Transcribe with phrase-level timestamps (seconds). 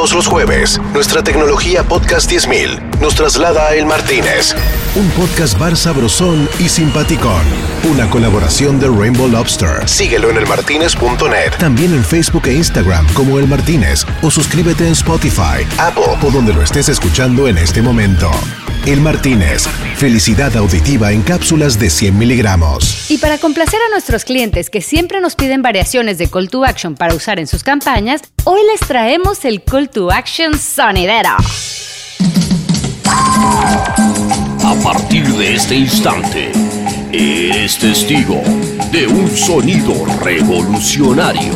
[0.00, 4.54] Todos los jueves, nuestra tecnología Podcast 10000 nos traslada a El Martínez.
[4.94, 7.42] Un podcast bar sabrosón y simpaticón.
[7.84, 9.86] Una colaboración de Rainbow Lobster.
[9.86, 11.52] Síguelo en elmartinez.net.
[11.58, 14.06] También en Facebook e Instagram como El Martínez.
[14.22, 18.30] O suscríbete en Spotify, Apple o donde lo estés escuchando en este momento.
[18.86, 19.66] El Martínez.
[19.96, 23.10] Felicidad auditiva en cápsulas de 100 miligramos.
[23.10, 26.94] Y para complacer a nuestros clientes que siempre nos piden variaciones de Call to Action
[26.94, 31.36] para usar en sus campañas, hoy les traemos el Call to Action sonidera.
[34.64, 36.50] A partir de este instante,
[37.12, 38.42] eres testigo
[38.90, 41.52] de un sonido revolucionario.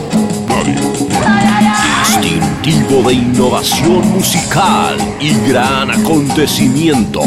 [1.82, 7.20] Distintivo de innovación musical y gran acontecimiento.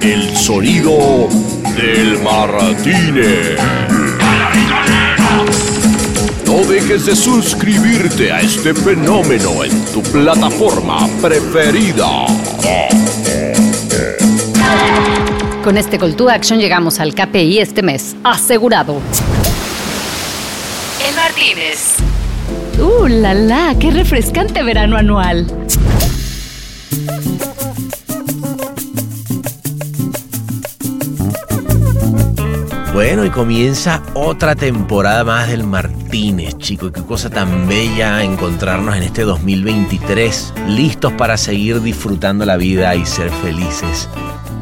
[0.00, 1.28] El sonido
[1.76, 3.58] del Martínez.
[6.46, 12.26] No dejes de suscribirte a este fenómeno en tu plataforma preferida.
[15.62, 18.16] Con este Call to Action llegamos al KPI este mes.
[18.24, 19.00] Asegurado.
[21.06, 21.97] El Martínez.
[22.80, 23.74] ¡Uh, la la!
[23.78, 25.46] ¡Qué refrescante verano anual!
[32.92, 36.92] Bueno, y comienza otra temporada más del Martínez, chicos.
[36.92, 43.06] Qué cosa tan bella encontrarnos en este 2023, listos para seguir disfrutando la vida y
[43.06, 44.08] ser felices,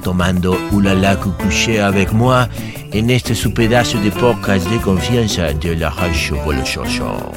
[0.03, 2.47] tomando ulala cucuché avec moi
[2.92, 7.33] en este su pedazo de podcast de confianza de la Radio Bololloso.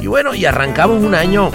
[0.00, 1.50] Y bueno, y arrancamos un año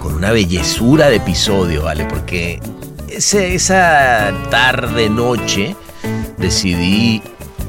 [0.00, 2.04] con una bellezura de episodio, ¿vale?
[2.06, 2.60] Porque
[3.08, 5.76] ese, esa tarde, noche,
[6.38, 7.22] decidí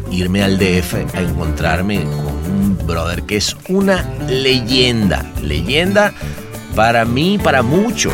[0.10, 5.26] irme al DF a encontrarme con un brother que es una leyenda.
[5.42, 6.14] Leyenda
[6.76, 8.14] para mí, para muchos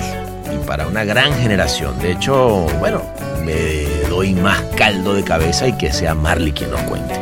[0.54, 1.98] y para una gran generación.
[2.00, 3.04] De hecho, bueno,
[3.46, 7.19] me doy más caldo de cabeza y que sea Marley quien nos cuente.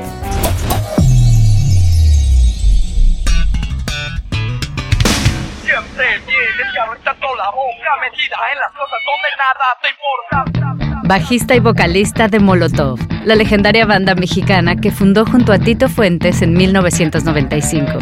[7.88, 11.08] La boca metida en las cosas donde nada te importa.
[11.08, 16.42] Bajista y vocalista de Molotov, la legendaria banda mexicana que fundó junto a Tito Fuentes
[16.42, 18.00] en 1995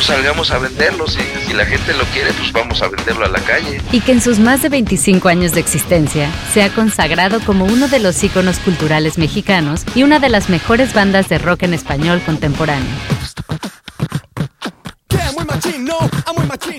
[0.00, 3.28] pues salgamos a venderlos y si la gente lo quiere, pues vamos a venderlo a
[3.28, 3.82] la calle.
[3.92, 7.86] y que en sus más de 25 años de existencia se ha consagrado como uno
[7.88, 12.22] de los íconos culturales mexicanos y una de las mejores bandas de rock en español
[12.24, 12.88] contemporáneo.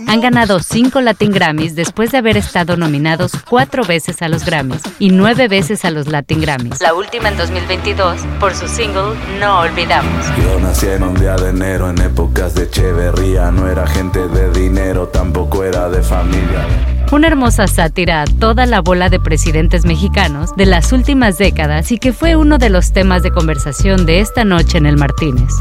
[0.08, 4.82] Han ganado 5 Latin Grammys después de haber estado nominados 4 veces a los Grammys
[5.00, 6.82] y 9 veces a los Latin Grammys.
[6.82, 10.26] La última en 2022 por su single No Olvidamos.
[10.38, 13.52] Yo nací en un día de enero en épocas de Echeverría.
[13.52, 16.66] No era gente de dinero, tampoco era de familia.
[17.12, 21.98] Una hermosa sátira a toda la bola de presidentes mexicanos de las últimas décadas y
[21.98, 25.52] que fue uno de los temas de conversación de esta noche en el Martínez.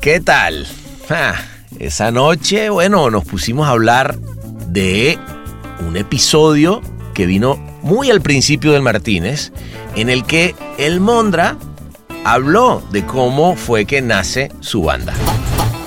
[0.00, 0.66] ¿Qué tal?
[1.10, 1.34] Ah,
[1.78, 5.18] esa noche, bueno, nos pusimos a hablar de
[5.86, 6.80] un episodio
[7.12, 9.52] que vino muy al principio del Martínez,
[9.96, 11.58] en el que el Mondra
[12.24, 15.12] habló de cómo fue que nace su banda.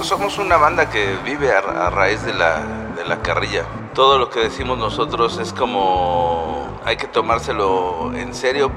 [0.03, 3.65] Somos una banda que vive a, a raíz de la, de la carrilla.
[3.95, 8.71] Todo lo que decimos nosotros es como hay que tomárselo en serio,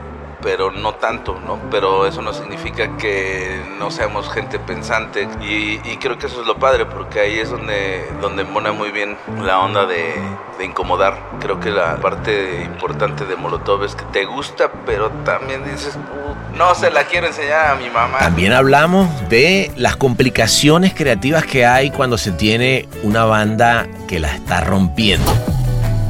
[0.47, 1.59] pero no tanto, ¿no?
[1.73, 6.47] Pero eso no significa que no seamos gente pensante y, y creo que eso es
[6.47, 10.15] lo padre porque ahí es donde, donde mona muy bien la onda de,
[10.57, 11.19] de incomodar.
[11.41, 16.57] Creo que la parte importante de Molotov es que te gusta, pero también dices, "Uh,
[16.57, 18.19] no se la quiero enseñar a mi mamá.
[18.21, 24.33] También hablamos de las complicaciones creativas que hay cuando se tiene una banda que la
[24.33, 25.56] está rompiendo.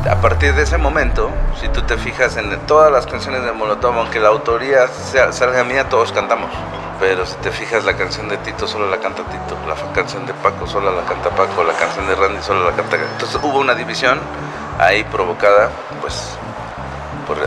[0.08, 1.30] A partir de ese momento,
[1.60, 4.86] si tú te fijas en todas las canciones de Molotov, aunque la autoría
[5.32, 6.48] salga mía, todos cantamos.
[7.00, 10.32] Pero si te fijas, la canción de Tito solo la canta Tito, la canción de
[10.34, 12.97] Paco solo la canta Paco, la canción de Randy solo la canta.
[12.97, 14.20] Entonces hubo una división
[14.78, 15.70] ahí provocada,
[16.00, 16.14] pues,
[17.26, 17.38] por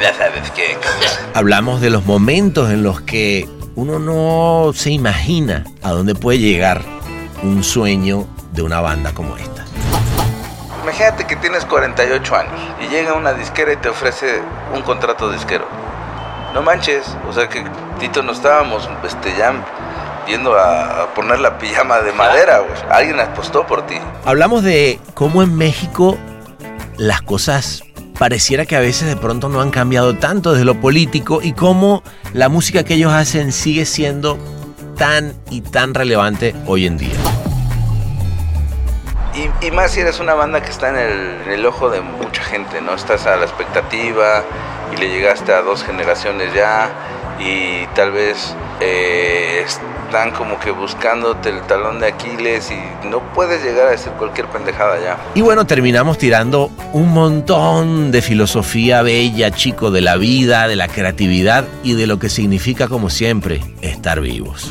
[0.00, 0.76] ya sabes qué.
[1.34, 6.82] Hablamos de los momentos en los que uno no se imagina a dónde puede llegar
[7.42, 9.64] un sueño de una banda como esta.
[10.82, 14.42] Imagínate que tienes 48 años y llega una disquera y te ofrece
[14.74, 15.64] un contrato disquero.
[16.54, 17.64] No manches, o sea que
[18.00, 19.54] Tito no estábamos este, ya
[20.26, 22.74] yendo a, poner la pijama de madera, güey.
[22.90, 23.94] Alguien apostó por ti.
[24.24, 26.18] Hablamos de cómo en México
[26.98, 27.84] las cosas
[28.18, 32.02] pareciera que a veces de pronto no han cambiado tanto desde lo político y cómo
[32.32, 34.38] la música que ellos hacen sigue siendo
[34.96, 37.41] tan y tan relevante hoy en día.
[39.34, 42.42] Y, más si eres una banda que está en el, en el ojo de mucha
[42.42, 42.94] gente, ¿no?
[42.94, 44.42] Estás a la expectativa
[44.92, 46.90] y le llegaste a dos generaciones ya
[47.38, 53.62] y tal vez eh, están como que buscándote el talón de Aquiles y no puedes
[53.62, 55.16] llegar a decir cualquier pendejada ya.
[55.34, 60.88] Y bueno, terminamos tirando un montón de filosofía bella, chico, de la vida, de la
[60.88, 64.70] creatividad y de lo que significa, como siempre, estar vivos.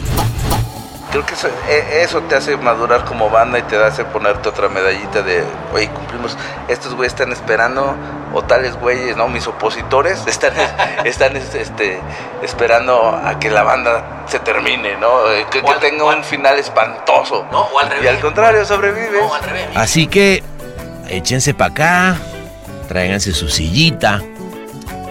[1.11, 4.69] Creo que eso, e- eso te hace madurar como banda y te hace ponerte otra
[4.69, 5.43] medallita de,
[5.73, 6.37] oye, cumplimos,
[6.69, 7.95] estos güeyes están esperando,
[8.33, 9.27] o tales güeyes, ¿no?
[9.27, 10.53] Mis opositores están,
[11.03, 11.99] están este,
[12.41, 15.29] esperando a que la banda se termine, ¿no?
[15.31, 17.45] Eh, Que, que tenga un final espantoso.
[18.01, 19.21] Y al contrario, sobrevives.
[19.75, 20.41] Así que
[21.09, 22.15] échense para acá,
[22.87, 24.21] tráiganse su sillita,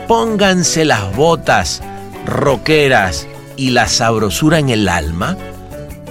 [0.08, 1.82] pónganse las botas
[2.24, 3.26] rockeras
[3.56, 5.36] y la sabrosura en el alma,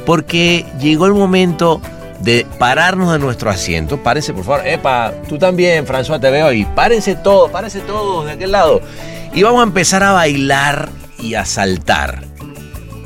[0.10, 1.80] porque llegó el momento
[2.22, 4.02] de pararnos de nuestro asiento.
[4.02, 4.66] Párense, por favor.
[4.66, 6.66] Epa, tú también, François, te veo ahí.
[6.66, 8.82] Párense todos, párense todos de aquel lado.
[9.36, 10.90] Y vamos a empezar a bailar
[11.20, 12.24] y a saltar.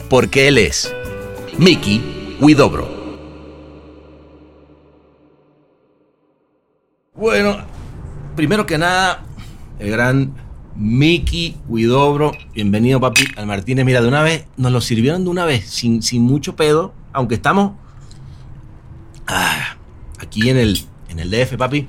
[0.10, 0.96] Porque él es
[1.58, 2.88] Mickey Widobro.
[7.16, 7.58] Bueno,
[8.38, 9.26] primero que nada,
[9.78, 10.43] el gran
[10.76, 12.32] Mickey Widobro.
[12.54, 13.86] Bienvenido, papi, al Martínez.
[13.86, 17.36] Mira, de una vez, nos lo sirvieron de una vez, sin, sin mucho pedo, aunque
[17.36, 17.74] estamos
[19.28, 19.76] ah,
[20.20, 20.80] aquí en el,
[21.10, 21.88] en el DF, papi.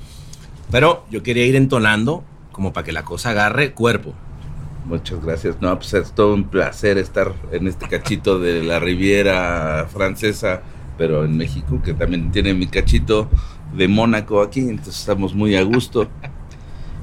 [0.70, 4.14] Pero yo quería ir entonando como para que la cosa agarre cuerpo.
[4.84, 5.56] Muchas gracias.
[5.62, 10.62] No, pues es todo un placer estar en este cachito de la Riviera Francesa,
[10.98, 13.30] pero en México, que también tiene mi cachito
[13.74, 16.08] de Mónaco aquí, entonces estamos muy a gusto.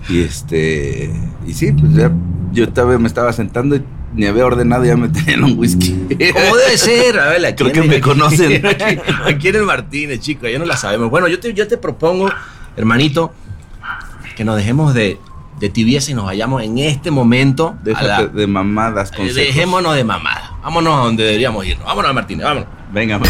[0.09, 1.11] Y este,
[1.47, 2.11] y sí, pues ya
[2.51, 3.83] yo todavía me estaba sentando y
[4.13, 5.91] ni había ordenado, ya me tenían un whisky.
[6.33, 7.17] ¿Cómo debe ser?
[7.19, 8.65] A ver, aquí Creo que me conocen.
[8.65, 11.09] Aquí, aquí en el Martínez, chicos, ya no la sabemos.
[11.09, 12.29] Bueno, yo te, yo te propongo,
[12.75, 13.31] hermanito,
[14.35, 15.17] que nos dejemos de,
[15.59, 17.75] de tibieza y nos vayamos en este momento.
[17.79, 20.55] a Déjate la- de mamadas con eh, dejémonos de mamada.
[20.63, 21.85] Vámonos a donde deberíamos irnos.
[21.85, 22.67] Vámonos al Martínez, vámonos.
[22.91, 23.29] Venga, man.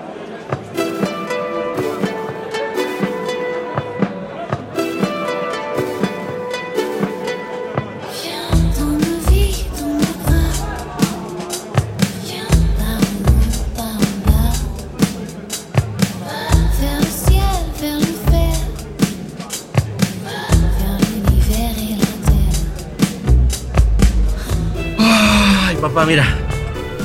[26.11, 26.25] Mira.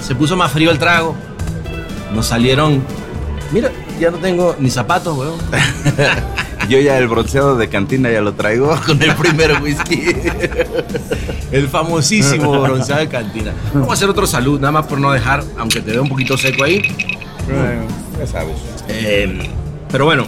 [0.02, 1.14] Se puso más frío el trago.
[2.12, 2.82] Nos salieron.
[3.52, 3.70] Mira,
[4.00, 5.38] ya no tengo ni zapatos, weón.
[6.68, 10.02] Yo ya el bronceado de cantina ya lo traigo con el primer whisky.
[11.52, 13.52] El famosísimo bronceado de cantina.
[13.72, 16.36] Vamos a hacer otro salud, nada más por no dejar, aunque te veo un poquito
[16.36, 16.82] seco ahí.
[18.18, 18.56] ya sabes.
[18.88, 19.48] Eh,
[19.92, 20.26] pero bueno,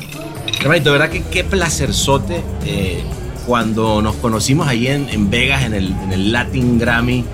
[0.60, 3.02] hermanito, verdad que qué placerzote eh,
[3.44, 7.25] cuando nos conocimos ahí en, en Vegas, en el, en el Latin Grammy,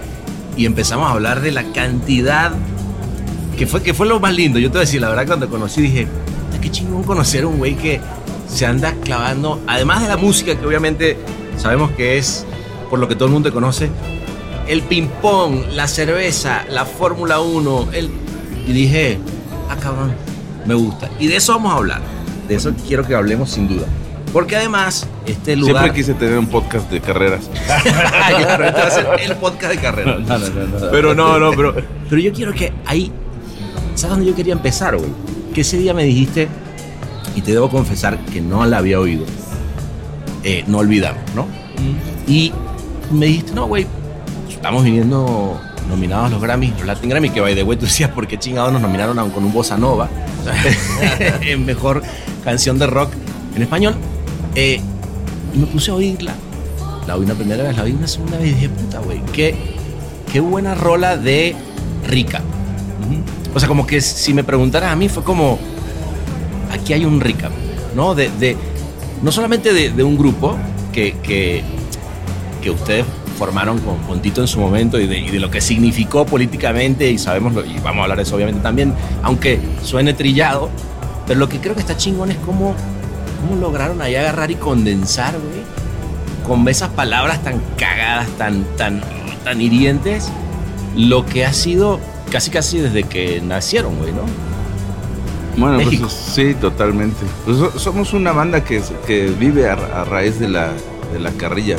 [0.56, 2.53] y empezamos a hablar de la cantidad
[3.56, 4.59] que fue, que fue lo más lindo.
[4.59, 7.46] Yo te voy a decir, la verdad, cuando conocí dije, "Puta, qué chingón conocer a
[7.49, 8.01] un güey que
[8.49, 11.17] se anda clavando, además de la música, que obviamente
[11.56, 12.44] sabemos que es
[12.91, 13.91] por lo que todo el mundo conoce,
[14.69, 18.11] el ping-pong, la cerveza, la Fórmula 1, el...
[18.67, 19.19] y dije,
[19.69, 20.15] ah, cabrón,
[20.67, 21.11] me gusta.
[21.19, 22.03] Y de eso vamos a hablar.
[22.49, 23.87] De eso quiero que hablemos sin duda.
[24.34, 25.84] Porque además, este lugar...
[25.84, 27.48] Siempre quise tener un podcast de carreras.
[28.36, 30.19] claro, este va a ser el podcast de carrera.
[30.19, 30.91] No, no, no, no.
[30.91, 31.74] Pero no, no, pero,
[32.10, 33.10] pero yo quiero que ahí.
[33.94, 35.08] ¿Sabes dónde yo quería empezar, güey?
[35.55, 36.48] Que ese día me dijiste,
[37.36, 39.24] y te debo confesar que no la había oído.
[40.43, 41.46] eh, no olvidamos, ¿no?
[42.26, 42.53] Y
[43.12, 43.86] me dijiste, no, güey,
[44.50, 48.26] estamos viniendo nominados los Grammys, los Latin Grammy, que by the way tú decías, ¿por
[48.26, 50.08] qué chingados nos nominaron a- con un bossa nova?
[51.41, 52.03] en mejor
[52.43, 53.12] canción de rock
[53.55, 53.94] en español.
[54.55, 54.81] Eh,
[55.58, 56.34] me puse a oírla.
[57.06, 59.55] La oí una primera vez, la oí una segunda vez y dije, puta, güey, qué,
[60.32, 61.55] qué buena rola de
[62.08, 62.41] Rica.
[63.55, 65.58] O sea, como que si me preguntaras a mí, fue como,
[66.73, 67.51] aquí hay un Rica,
[67.94, 68.15] ¿no?
[68.15, 68.56] De, de-
[69.23, 70.56] no solamente de, un grupo
[70.93, 71.63] que, que,
[72.63, 73.05] que ustedes
[73.39, 77.53] formaron con, con Tito en su momento y de, lo que significó políticamente, y sabemos,
[77.67, 78.93] y vamos a hablar de eso obviamente también,
[79.23, 80.69] aunque suene trillado,
[81.27, 82.75] pero lo que creo que está chingón es cómo,
[83.46, 85.63] cómo lograron ahí agarrar y condensar, güey,
[86.46, 89.01] con esas palabras tan cagadas, tan, tan,
[89.44, 90.29] tan hirientes,
[90.96, 94.22] lo que ha sido casi casi desde que nacieron, güey, ¿no?
[95.56, 97.24] Bueno, pues, sí, totalmente.
[97.44, 100.70] Pues so- somos una banda que, que vive a, a raíz de la,
[101.13, 101.77] de la carrilla.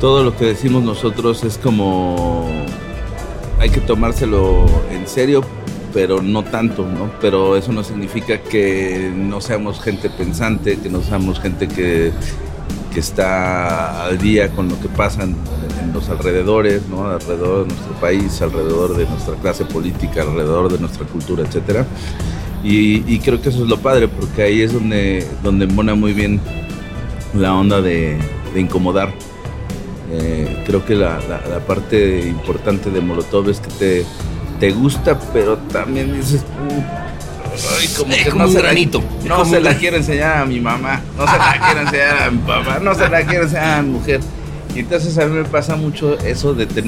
[0.00, 2.46] Todo lo que decimos nosotros es como
[3.60, 5.42] hay que tomárselo en serio,
[5.94, 7.10] pero no tanto, ¿no?
[7.20, 12.10] Pero eso no significa que no seamos gente pensante, que no seamos gente que,
[12.92, 15.36] que está al día con lo que pasa en,
[15.80, 17.08] en los alrededores, ¿no?
[17.08, 21.86] Alrededor de nuestro país, alrededor de nuestra clase política, alrededor de nuestra cultura, etcétera.
[22.64, 26.40] Y, creo que eso es lo padre, porque ahí es donde, donde embona muy bien
[27.34, 28.16] la onda de,
[28.54, 29.12] de incomodar.
[30.10, 34.04] Eh, creo que la, la- la parte importante de Molotov es que te,
[34.60, 36.82] te gusta, pero también dices, "Uh,
[37.80, 39.02] ay, como Es que como no un se la- granito.
[39.26, 42.30] No se un la quiero enseñar a mi mamá, no se la quiero enseñar a
[42.30, 44.20] mi papá, no se la quiero enseñar a mi mujer.
[44.74, 46.82] Y entonces a mí me pasa mucho eso de, que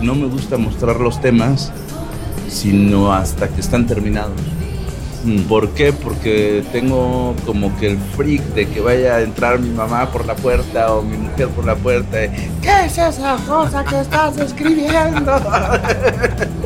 [0.00, 1.72] no me gusta mostrar los temas,
[2.48, 4.32] sino hasta que están terminados.
[5.48, 5.92] ¿Por qué?
[5.92, 10.34] Porque tengo como que el freak de que vaya a entrar mi mamá por la
[10.34, 12.24] puerta o mi mujer por la puerta.
[12.24, 12.28] y,
[12.60, 15.32] ¿Qué es esa cosa que estás escribiendo?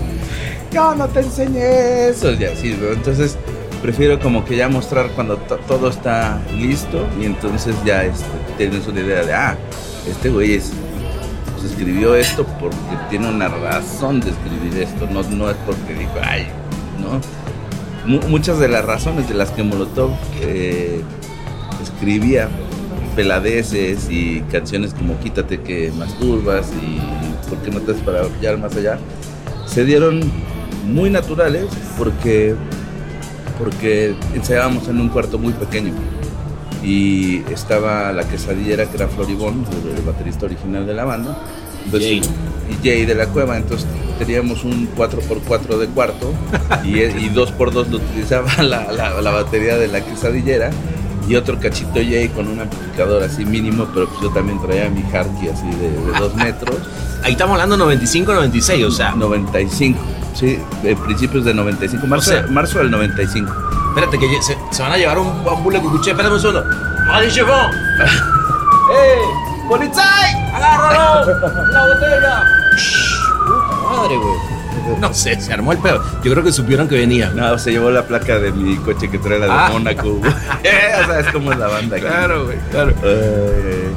[0.77, 2.33] No te enseñé eso.
[2.33, 2.89] Y así, ¿no?
[2.93, 3.37] Entonces
[3.83, 8.27] prefiero como que ya mostrar cuando to- todo está listo y entonces ya este,
[8.59, 9.57] tienes una idea de, ah,
[10.09, 10.73] este güey es,
[11.55, 12.77] pues, escribió esto porque
[13.11, 16.47] tiene una razón de escribir esto, no, no es porque dijo, ay,
[17.01, 17.21] ¿no?
[18.11, 21.01] Mu- muchas de las razones de las que Molotov eh,
[21.83, 22.49] escribía
[23.15, 27.01] peladeces y canciones como Quítate que masturbas y
[27.49, 28.99] ¿Por qué no te haces para brillar más allá?
[29.67, 30.21] se dieron
[30.87, 31.67] muy naturales
[31.99, 32.55] porque,
[33.59, 35.93] porque ensayábamos en un cuarto muy pequeño.
[36.83, 39.65] Y estaba la quesadillera que era Floribón,
[39.97, 41.37] el, baterista original de la banda,
[41.85, 42.23] entonces- Jay.
[42.71, 43.87] y Jay de la Cueva, entonces
[44.19, 46.33] teníamos un 4x4 de cuarto
[46.85, 50.71] y, y 2x2 lo utilizaba la, la- la batería de la quesadillera
[51.29, 55.03] y otro cachito Jay con un amplificador así mínimo, pero pues yo también traía mi
[55.03, 56.77] Harky así de, de 2 metros.
[57.25, 59.13] Ahí estamos hablando 95, 96, o sea.
[59.13, 59.99] 95,
[60.35, 63.53] sí, de principios de 95, marzo, O sea- marzo del 95.
[63.89, 66.11] Espérate, que se, se van a llevar un bambule que escuché.
[66.11, 66.65] Espérame un segundo.
[67.11, 67.73] ¡Ay, chefón!
[68.93, 69.19] ¡Eh!
[69.69, 70.35] ¡Polizai!
[70.55, 71.27] ¡Agárralo!
[71.73, 72.45] ¡La botella!
[73.47, 74.56] Puta madre, güey.
[75.01, 76.03] No sé, se armó el pedo.
[76.25, 77.31] Yo creo que supieron que venía.
[77.31, 79.69] No, se llevó la placa de mi coche que trae la de Ah.
[79.73, 80.21] Mónaco.
[81.07, 82.07] sabes cómo es la banda aquí.
[82.45, 82.93] güey, claro.
[83.03, 83.89] Eh,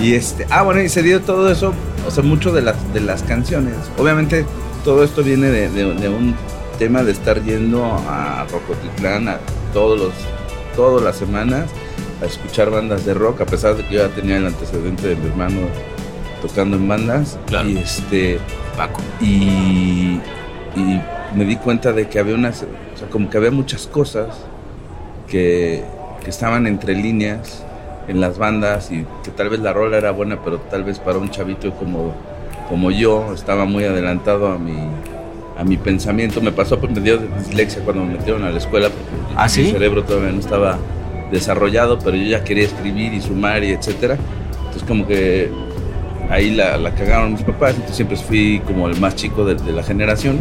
[0.00, 1.74] y este, ah, bueno, y se dio todo eso,
[2.06, 3.74] o sea, mucho de las, de las canciones.
[3.98, 4.44] Obviamente,
[4.84, 6.34] todo esto viene de, de- de un
[6.78, 9.38] tema de estar yendo a Rocotitlán a
[9.72, 10.12] todos los,
[10.74, 11.66] todas las semanas
[12.20, 15.16] a escuchar bandas de rock, a pesar de que yo ya tenía el antecedente de
[15.16, 15.60] mi hermano
[16.42, 17.38] tocando en bandas.
[17.46, 17.68] Claro.
[17.68, 18.38] Y este,
[18.76, 19.00] Paco.
[19.20, 20.18] y,
[20.76, 21.00] y
[21.34, 24.28] me di cuenta de que había unas, o sea, como que había muchas cosas
[25.28, 25.82] que,
[26.22, 27.64] que estaban entre líneas
[28.08, 31.18] en las bandas y que tal vez la rola era buena, pero tal vez para
[31.18, 32.12] un chavito como,
[32.68, 34.76] como yo estaba muy adelantado a mi,
[35.56, 36.40] a mi pensamiento.
[36.40, 39.48] Me pasó porque me dio dislexia cuando me metieron a la escuela porque ¿Ah, mi
[39.50, 39.70] sí?
[39.70, 40.78] cerebro todavía no estaba
[41.30, 44.18] desarrollado, pero yo ya quería escribir y sumar y etcétera.
[44.58, 45.50] Entonces como que
[46.30, 49.72] ahí la, la cagaron mis papás, entonces siempre fui como el más chico de, de
[49.72, 50.38] la generación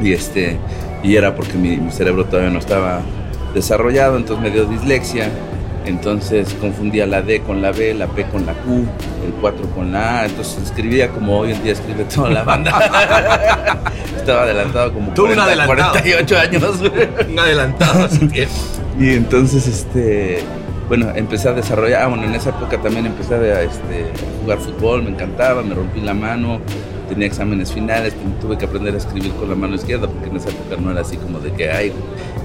[0.00, 0.58] y este
[1.02, 3.00] y era porque mi, mi cerebro todavía no estaba
[3.54, 5.28] desarrollado, entonces me dio dislexia,
[5.84, 8.86] entonces confundía la D con la B, la P con la Q,
[9.26, 12.70] el 4 con la A, entonces escribía como hoy en día escribe toda la banda.
[14.16, 15.90] Estaba adelantado como Tú un adelantado.
[15.90, 16.62] 48 años.
[17.28, 18.46] Un adelantado, así que.
[19.00, 20.40] Y entonces, este,
[20.92, 25.02] bueno, empecé a desarrollar, ah, bueno, en esa época también empecé a, este, jugar fútbol,
[25.02, 26.60] me encantaba, me rompí la mano,
[27.08, 30.50] tenía exámenes finales, tuve que aprender a escribir con la mano izquierda, porque en esa
[30.50, 31.94] época no era así como de que, ay,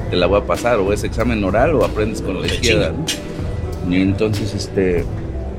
[0.10, 2.94] te la voy a pasar, o es examen oral o aprendes con la izquierda.
[3.86, 3.94] ¿no?
[3.94, 5.04] Y entonces, este,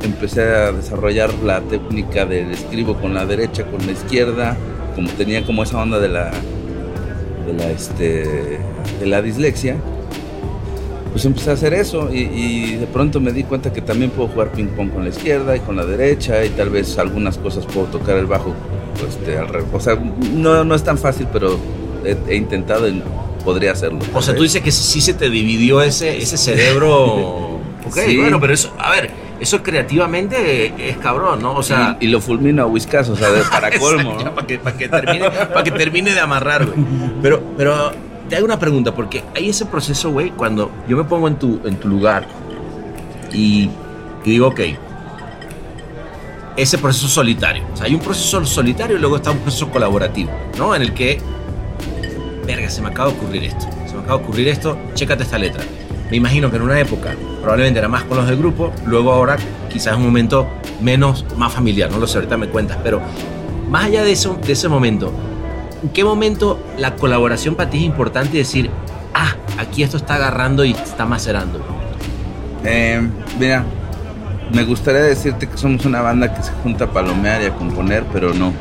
[0.02, 4.56] empecé a desarrollar la técnica del escribo con la derecha, con la izquierda,
[4.94, 6.30] como tenía como esa onda de la,
[7.46, 8.58] de la, este,
[8.98, 9.76] de la dislexia
[11.12, 14.28] pues empecé a hacer eso y, y de pronto me di cuenta que también puedo
[14.28, 17.64] jugar ping pong con la izquierda y con la derecha y tal vez algunas cosas
[17.66, 18.54] puedo tocar el bajo
[19.08, 19.68] este, al revés.
[19.72, 19.94] O sea,
[20.34, 21.58] no, no es tan fácil, pero
[22.04, 23.02] he, he intentado y
[23.44, 24.00] podría hacerlo.
[24.14, 27.56] O sea, tú dices que sí se te dividió ese, ese cerebro.
[27.86, 28.16] Ok, Sí.
[28.18, 29.08] bueno, pero eso, a ver,
[29.40, 31.54] eso creativamente es cabrón, ¿no?
[31.54, 31.96] O sea.
[32.00, 34.18] y, y lo fulmino a whiskazo, o sea, de- para colmo.
[34.22, 34.34] ¿no?
[34.34, 36.78] para que, para que termine, para que termine de amarrar, güey.
[37.22, 37.90] Pero, pero
[38.28, 41.60] te hago una pregunta, porque hay ese proceso, güey, cuando yo me pongo en tu,
[41.64, 42.26] en tu lugar
[43.32, 43.70] y,
[44.24, 44.60] y digo, ok,
[46.58, 47.62] ese proceso solitario.
[47.72, 50.74] O sea, hay un proceso solitario y luego está un proceso colaborativo, ¿no?
[50.74, 51.20] En el que,
[52.46, 53.66] verga, se me acaba de ocurrir esto.
[53.86, 55.62] Se me acaba de ocurrir esto, chécate esta letra.
[56.10, 59.36] me imagino que en una época probablemente era más con los del grupo, luego ahora
[59.70, 60.48] quizás es un momento
[60.80, 63.00] menos, más familiar, no lo sé, ahorita me cuentas, pero
[63.70, 65.12] más allá de, eso, de ese momento,
[65.82, 68.70] ¿en qué momento la colaboración para ti es importante y decir,
[69.14, 71.60] ah, aquí esto está agarrando y está macerando?
[72.64, 73.00] Eh,
[73.38, 73.64] mira,
[74.52, 78.04] me gustaría decirte que somos una banda que se junta a palomear y a componer,
[78.12, 78.52] pero no.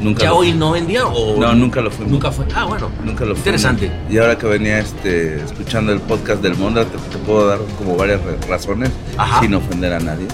[0.00, 1.40] Nunca ¿Ya hoy no vendía o...?
[1.40, 2.12] No, nunca lo fuimos.
[2.12, 2.44] Nunca fue.
[2.54, 2.90] Ah, bueno.
[3.02, 3.38] Nunca lo fuimos.
[3.38, 3.90] Interesante.
[4.10, 7.96] Y ahora que venía este, escuchando el podcast del Mondra, te, te puedo dar como
[7.96, 9.40] varias razones Ajá.
[9.40, 10.26] sin ofender a nadie.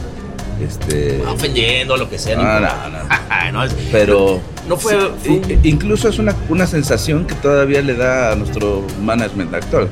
[0.64, 2.36] Este, Ofendiendo, lo que sea.
[2.36, 3.08] No, importa.
[3.52, 4.92] No, es- pero No fue-
[5.22, 9.52] sí, fue un- incluso es una, una sensación que todavía le da a nuestro management
[9.54, 9.88] actual.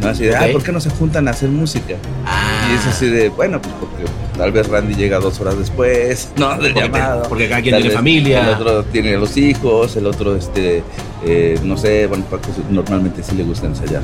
[0.00, 0.08] ¿no?
[0.08, 0.36] Así de, Ok.
[0.42, 1.94] ah, ¿por qué no se juntan a hacer música?
[2.26, 2.68] Ah.
[2.70, 4.04] Y es así de, bueno, pues porque
[4.36, 6.58] tal vez Randy llega dos horas después, ¿no?
[6.58, 7.22] Del Porque te- llamado.
[7.28, 8.42] porque cada quien Tal tiene familia.
[8.42, 10.82] El otro tiene los hijos, el otro, este,
[11.24, 14.02] eh, no sé, bueno, Paco normalmente sí le gusta ensayar.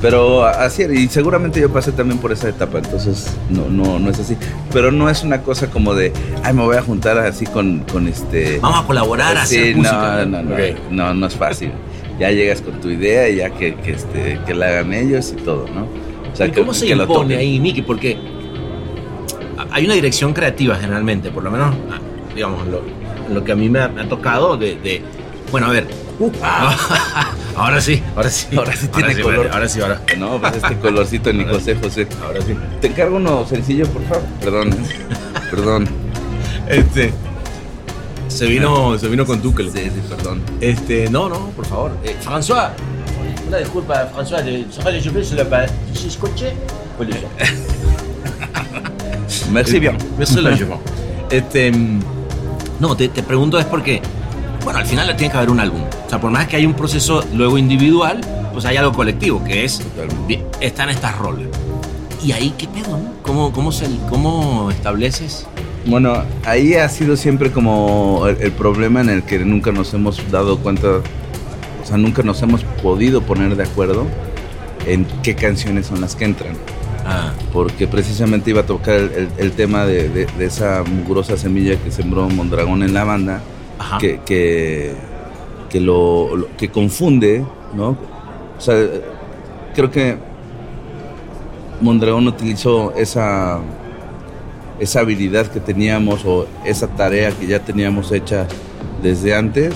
[0.00, 4.10] Pero así era, y seguramente yo pasé también por esa etapa, entonces no, no, no
[4.10, 4.36] es así.
[4.72, 6.12] Pero no es una cosa como de,
[6.44, 8.60] ay, me voy a juntar así con, con este...
[8.60, 10.24] Vamos a colaborar a Sí, hacer no, música.
[10.26, 10.56] no, no,
[10.90, 11.72] no, no es fácil.
[12.20, 15.42] Ya llegas con tu idea y ya que, que, este, que la hagan ellos y
[15.42, 15.82] todo, ¿no?
[16.32, 17.82] O sea, ¿Y que- cómo se que impone ahí, Miki?
[17.82, 18.16] Porque
[19.72, 21.98] hay una dirección creativa generalmente, por lo menos, ah,
[22.34, 22.82] digamos, lo,
[23.34, 25.02] lo que a mí me ha, me ha tocado de, de-
[25.50, 25.86] Bueno, a ver.
[27.56, 28.56] ahora sí, ahora sí.
[28.56, 29.50] Ahora sí tiene sí, color.
[29.52, 30.00] Ahora sí, ahora.
[30.18, 32.08] No, pues este colorcito ni José José.
[32.24, 32.56] Ahora sí.
[32.80, 34.24] Te encargo uno sencillo, por favor.
[34.40, 34.76] Perdón, ¿eh?
[35.50, 35.88] perdón.
[36.68, 37.12] Este.
[38.28, 39.70] Se vino, se vino con Tuchel.
[39.70, 40.42] Sí, sí, perdón.
[40.60, 41.96] Este, no, no, por favor.
[42.04, 42.70] Eh, François.
[43.46, 44.42] Una disculpa, François.
[44.42, 45.72] Je je sur la page.
[45.94, 46.54] Si escuché.
[49.50, 49.96] Merci bien.
[50.18, 50.56] Merci la.
[51.30, 52.00] Este, mm,
[52.80, 54.02] no, te, te pregunto es porque,
[54.64, 55.82] bueno, al final tiene que haber un álbum.
[56.06, 58.20] O sea, por más que haya un proceso luego individual,
[58.52, 59.82] pues hay algo colectivo, que es,
[60.26, 61.48] vi- están estas roles.
[62.24, 63.12] Y ahí, ¿qué pedo, no?
[63.22, 65.46] ¿Cómo, cómo, se, cómo estableces?
[65.86, 70.20] Bueno, ahí ha sido siempre como el, el problema en el que nunca nos hemos
[70.30, 74.06] dado cuenta, o sea, nunca nos hemos podido poner de acuerdo
[74.86, 76.54] en qué canciones son las que entran.
[77.06, 81.36] Ah, Porque precisamente iba a tocar el, el- el tema de, de- de esa mugrosa
[81.36, 83.40] semilla que sembró Mondragón en la banda.
[83.98, 84.92] Que, que,
[85.70, 87.90] que lo, lo- que confunde, ¿no?
[88.56, 88.74] O sea,
[89.74, 90.16] creo que
[91.80, 93.60] Mondragón utilizó esa,
[94.80, 98.46] esa habilidad que teníamos o esa tarea que ya teníamos hecha
[99.02, 99.74] desde antes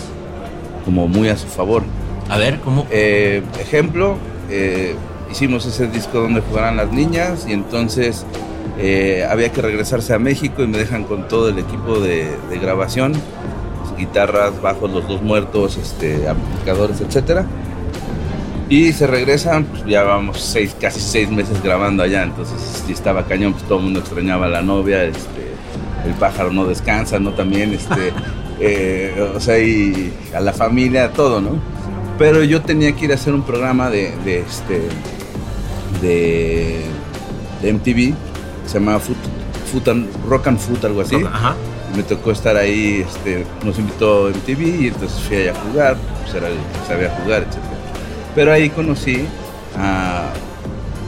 [0.85, 1.83] como muy a su favor.
[2.29, 2.87] A ver, ¿cómo?
[2.91, 4.17] Eh, ejemplo,
[4.51, 4.97] eh,
[5.31, 8.27] hicimos ese disco donde jugarán las niñas y entonces
[8.79, 12.59] eh, había que regresarse a México y me dejan con todo el equipo de, de
[12.59, 13.13] grabación,
[14.07, 17.47] guitarras, bajos, los dos muertos, este, amplificadores, etcétera.
[18.69, 23.25] Y se regresan, pues ya vamos seis, casi seis meses grabando allá, entonces sí estaba
[23.27, 25.53] cañón, pues todo el mundo extrañaba a la novia, este,
[26.07, 27.33] el pájaro no descansa, ¿no?
[27.35, 28.13] También, este,
[28.61, 31.51] eh, o sea, y a la familia, todo, ¿no?
[32.19, 34.81] Pero yo tenía que ir a hacer un programa de, de este,
[36.01, 36.81] de,
[37.61, 38.15] de MTV,
[38.67, 39.17] se llamaba Foot,
[39.71, 41.17] Foot and- Rock and Foot, algo así.
[41.17, 41.55] Ajá.
[41.97, 46.35] Me tocó estar ahí, este, nos invitó MTV y entonces fui allá a jugar, pues
[46.35, 47.59] era el que sabía jugar, etc.
[48.35, 49.27] Pero ahí conocí
[49.77, 50.33] a,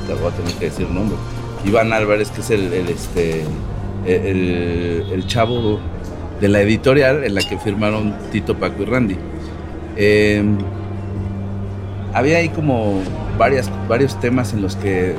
[0.06, 1.16] voy a tener que decir el nombre,
[1.64, 3.44] Iván Álvarez, que es el, este,
[4.06, 5.80] el, chavo
[6.40, 9.16] de la editorial en la que firmaron Tito, Paco y Randy.
[9.96, 10.44] Eh,
[12.12, 13.00] había ahí como
[13.38, 15.14] varias, varios temas en los que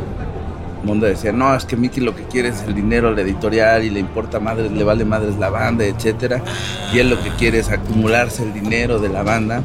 [0.86, 3.90] Monda decía, no, es que Mickey lo que quiere es el dinero, la editorial, y
[3.90, 6.42] le importa madres, le vale madres la banda, etcétera.
[6.94, 9.62] Y él lo que quiere es acumularse el dinero de la banda.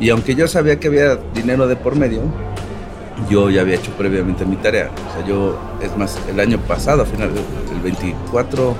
[0.00, 2.22] Y aunque yo sabía que había dinero de por medio,
[3.30, 4.90] yo ya había hecho previamente mi tarea.
[5.10, 7.30] O sea, yo, es más, el año pasado, a final,
[7.72, 8.76] el 24,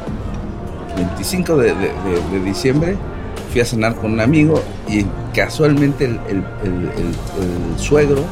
[0.97, 2.97] 25 de, de- de- de diciembre,
[3.51, 6.93] fui a cenar con un amigo y casualmente el- el- el-
[7.75, 8.23] el suegro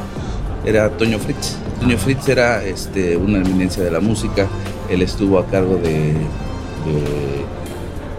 [0.65, 1.57] era Toño Fritz.
[1.83, 4.47] Toño Fritz era este, una eminencia de la música.
[4.89, 6.13] Él estuvo a cargo de,
[6.85, 7.41] de,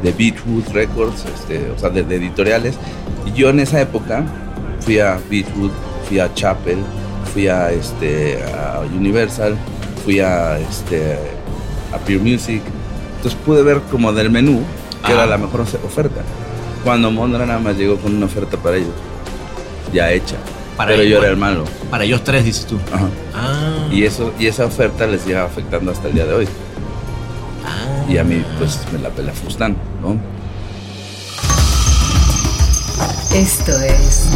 [0.03, 2.75] de Beachwood Records, este, o sea, de, de editoriales.
[3.25, 4.23] Y yo en esa época
[4.81, 5.71] fui a Beachwood,
[6.07, 6.77] fui a Chapel,
[7.33, 9.57] fui a, este, a Universal,
[10.05, 11.17] fui a, este,
[11.93, 12.61] a Pure Music.
[13.17, 14.61] Entonces pude ver como del menú
[15.07, 15.15] que Ah.
[15.15, 16.21] era la mejor ofe- oferta.
[16.85, 18.93] Cuando Mondra nada más llegó con una oferta para ellos,
[19.93, 20.37] ya hecha.
[20.77, 21.65] Pero yo era el malo.
[21.91, 22.79] Para ellos tres, dices tú.
[23.35, 23.89] Ah.
[23.91, 26.49] Y, eso, y esa oferta les lleva afectando hasta el día de hoy.
[27.65, 28.05] Ah.
[28.09, 30.17] Y a mí, pues, me la pela Fustán, ¿no?
[33.35, 34.29] Esto es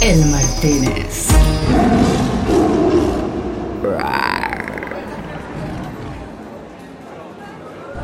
[0.00, 1.28] El Martínez.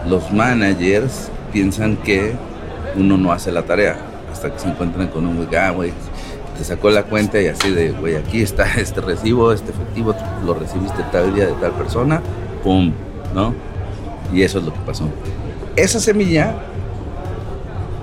[0.09, 2.35] Los managers piensan que
[2.97, 3.97] uno no hace la tarea
[4.33, 5.93] hasta que se encuentran con un ah, güey, güey,
[6.61, 10.53] te sacó la cuenta y así de, güey, aquí está este recibo, este efectivo, lo
[10.53, 12.21] recibiste tal día de tal persona,
[12.63, 12.93] pum,
[13.35, 13.55] ¿no?
[14.31, 15.09] Y eso es lo que pasó.
[15.75, 16.55] Esa semilla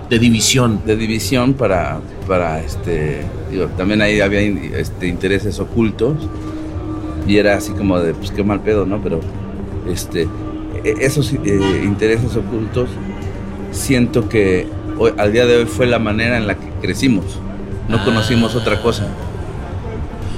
[0.09, 0.81] De división.
[0.87, 6.15] de división para, para este, digo, también ahí había este, intereses ocultos
[7.27, 8.99] y era así como de, pues qué mal pedo, ¿no?
[9.03, 9.19] Pero
[9.87, 10.23] este,
[10.83, 12.89] e- esos eh, intereses ocultos
[13.71, 14.65] siento que
[14.97, 17.25] hoy- al día de hoy fue la manera en la que crecimos,
[17.87, 18.05] no Ah.
[18.05, 19.07] conocimos otra cosa.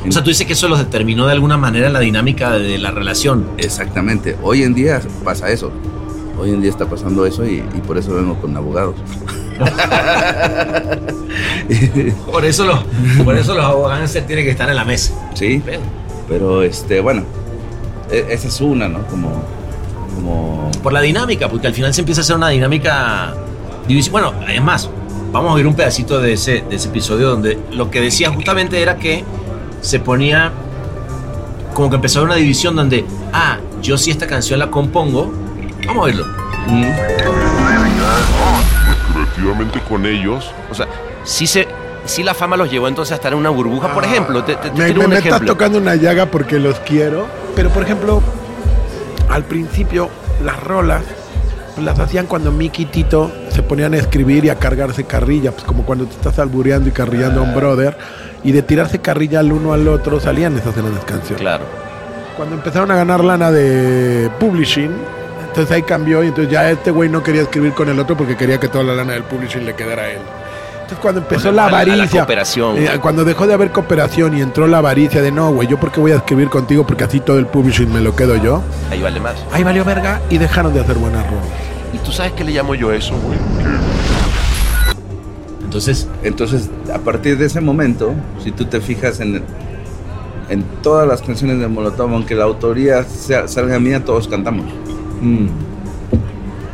[0.07, 2.91] O sea, tú dices que eso los determinó de alguna manera la dinámica de la
[2.91, 3.45] relación.
[3.57, 5.71] Exactamente, hoy en día pasa eso.
[6.39, 8.95] Hoy en día está pasando eso y, y por eso vengo con abogados.
[12.31, 12.79] Por eso los,
[13.25, 15.13] por eso los abogados tienen que estar en la mesa.
[15.33, 15.61] Sí,
[16.27, 17.23] pero este, bueno,
[18.11, 19.05] e- esa es una, ¿no?
[19.07, 19.43] Como,
[20.15, 23.33] como, Por la dinámica, porque al final se empieza a hacer una dinámica.
[24.11, 24.89] Bueno, es más,
[25.31, 28.81] vamos a oír un pedacito de ese, de ese episodio donde lo que decía justamente
[28.81, 29.23] era que
[29.81, 30.51] se ponía
[31.73, 35.31] como que empezó una división donde, ah, yo si esta canción la compongo,
[35.85, 36.25] vamos a oírlo.
[36.67, 36.83] mm,
[39.13, 40.51] creativamente con ellos.
[40.69, 40.87] O sea,
[41.23, 41.67] sí, se,
[42.05, 43.93] sí la fama los llevó entonces a estar en una burbuja.
[43.93, 45.53] Por ejemplo, te, te- te Me, me- me estás ejemplo.
[45.53, 47.27] tocando una llaga porque los quiero.
[47.55, 48.21] Pero por ejemplo,
[49.29, 50.09] al principio
[50.43, 51.03] las rolas
[51.75, 55.51] pues, las hacían cuando Mickey y Tito se ponían a escribir y a cargarse carrilla,
[55.51, 57.97] pues como cuando te estás albureando y carrillando a un brother.
[58.43, 61.41] Y de tirarse carrilla al uno al otro salían esas grandes canciones.
[61.41, 61.65] Claro.
[62.37, 64.91] Cuando empezaron a ganar lana de publishing,
[65.47, 68.37] entonces ahí cambió y entonces ya este güey no quería escribir con el otro porque
[68.37, 70.21] quería que toda la lana del publishing le quedara a él.
[70.89, 74.79] Entonces cuando empezó la avaricia, cooperación, eh, cuando dejó de haber cooperación y entró la
[74.79, 77.45] avaricia de no, güey, yo por qué voy a escribir contigo porque así todo el
[77.45, 78.63] publishing me lo quedo yo.
[78.89, 79.35] Ahí vale más.
[79.51, 81.45] Ahí valió verga y dejaron de hacer buenas rolas.
[81.93, 83.37] ¿Y tú sabes qué le llamo yo a eso, güey?
[85.63, 89.43] Entonces, entonces, a partir de ese momento, si tú te fijas en,
[90.49, 94.65] en todas las canciones de Molotov, aunque la autoría sea- salga mía, todos cantamos.
[95.21, 95.45] Mm.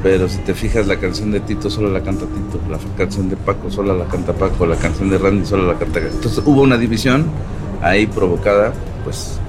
[0.06, 3.36] Pero si te fijas, la canción de Tito solo la canta Tito, la canción de
[3.38, 6.00] Paco solo la canta Paco, la canción de Randy solo la canta.
[6.00, 7.26] Entonces hubo una división
[7.82, 8.72] ahí provocada,
[9.04, 9.40] pues,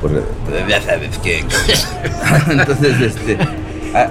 [0.00, 0.12] por
[0.68, 1.44] ya sabes que.
[2.50, 3.36] Entonces, este,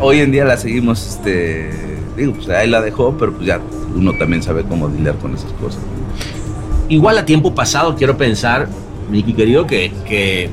[0.01, 1.71] hoy en día la seguimos, este,
[2.15, 3.59] digo, pues ahí la dejó, pero pues ya
[3.95, 5.81] uno también sabe cómo lidiar con esas cosas.
[6.89, 8.67] igual a tiempo pasado, quiero pensar,
[9.09, 10.47] Miki querido, que, que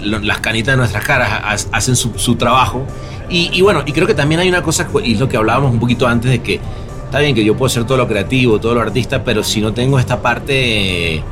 [0.00, 2.86] las canitas de nuestras caras ha- hacen su trabajo.
[3.32, 5.72] Y, y bueno, y creo que también hay una cosa, y es lo que hablábamos
[5.72, 6.60] un poquito antes de que
[7.04, 9.72] está bien que yo puedo ser todo lo creativo, todo lo artista, pero si no
[9.72, 11.22] tengo esta parte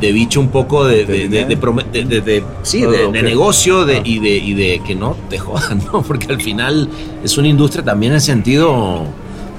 [0.00, 2.82] de bicho un poco de, de, de- de prome- de- de- de- sí,
[3.22, 6.02] negocio de, y, de, y de que no te jodan, ¿no?
[6.02, 6.88] Porque al final
[7.22, 9.04] es una industria también en sentido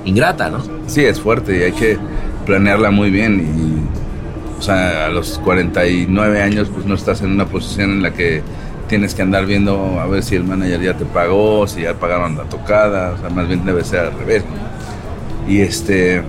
[0.04, 0.60] ingrata, ¿no?
[0.88, 1.98] Sí, es fuerte y hay que
[2.46, 3.40] planearla muy bien.
[3.40, 8.14] Y, o sea, a los 49 años, pues no estás en una posición en la
[8.14, 8.42] que
[8.88, 12.38] tienes que andar viendo a ver si el manager ya te pagó, si ya pagaron
[12.38, 13.14] la tocada.
[13.14, 14.44] O sea, más bien debe ser al revés.
[15.48, 16.24] Y este.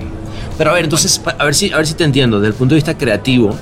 [0.59, 2.39] Pero a ver, entonces, a ver si, a ver si te entiendo.
[2.41, 3.55] Desde el punto de vista creativo,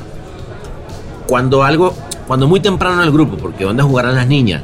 [1.26, 1.94] cuando algo,
[2.26, 4.62] cuando muy temprano en el grupo, porque donde jugarán las niñas,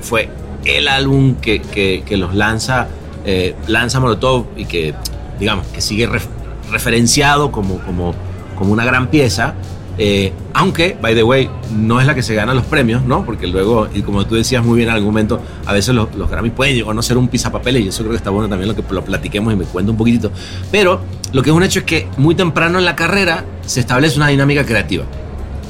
[0.00, 0.28] fue
[0.64, 2.88] el álbum que, que- los lanza,
[3.24, 4.94] eh, lanza Molotov y que,
[5.38, 6.26] digamos, que sigue ref-
[6.70, 8.14] referenciado como, como,
[8.56, 9.54] como una gran pieza.
[9.98, 13.24] Eh, aunque, by the way, no es la que se gana los premios, ¿no?
[13.24, 16.30] Porque luego, y como tú decías muy bien en algún momento, a veces los, los
[16.30, 18.68] Grammy pueden llegar a no ser un pisapapeles y eso creo que está bueno también
[18.68, 20.30] lo que lo platiquemos y me cuento un poquitito.
[20.70, 21.00] Pero
[21.32, 24.28] lo que es un hecho es que muy temprano en la carrera se establece una
[24.28, 25.04] dinámica creativa.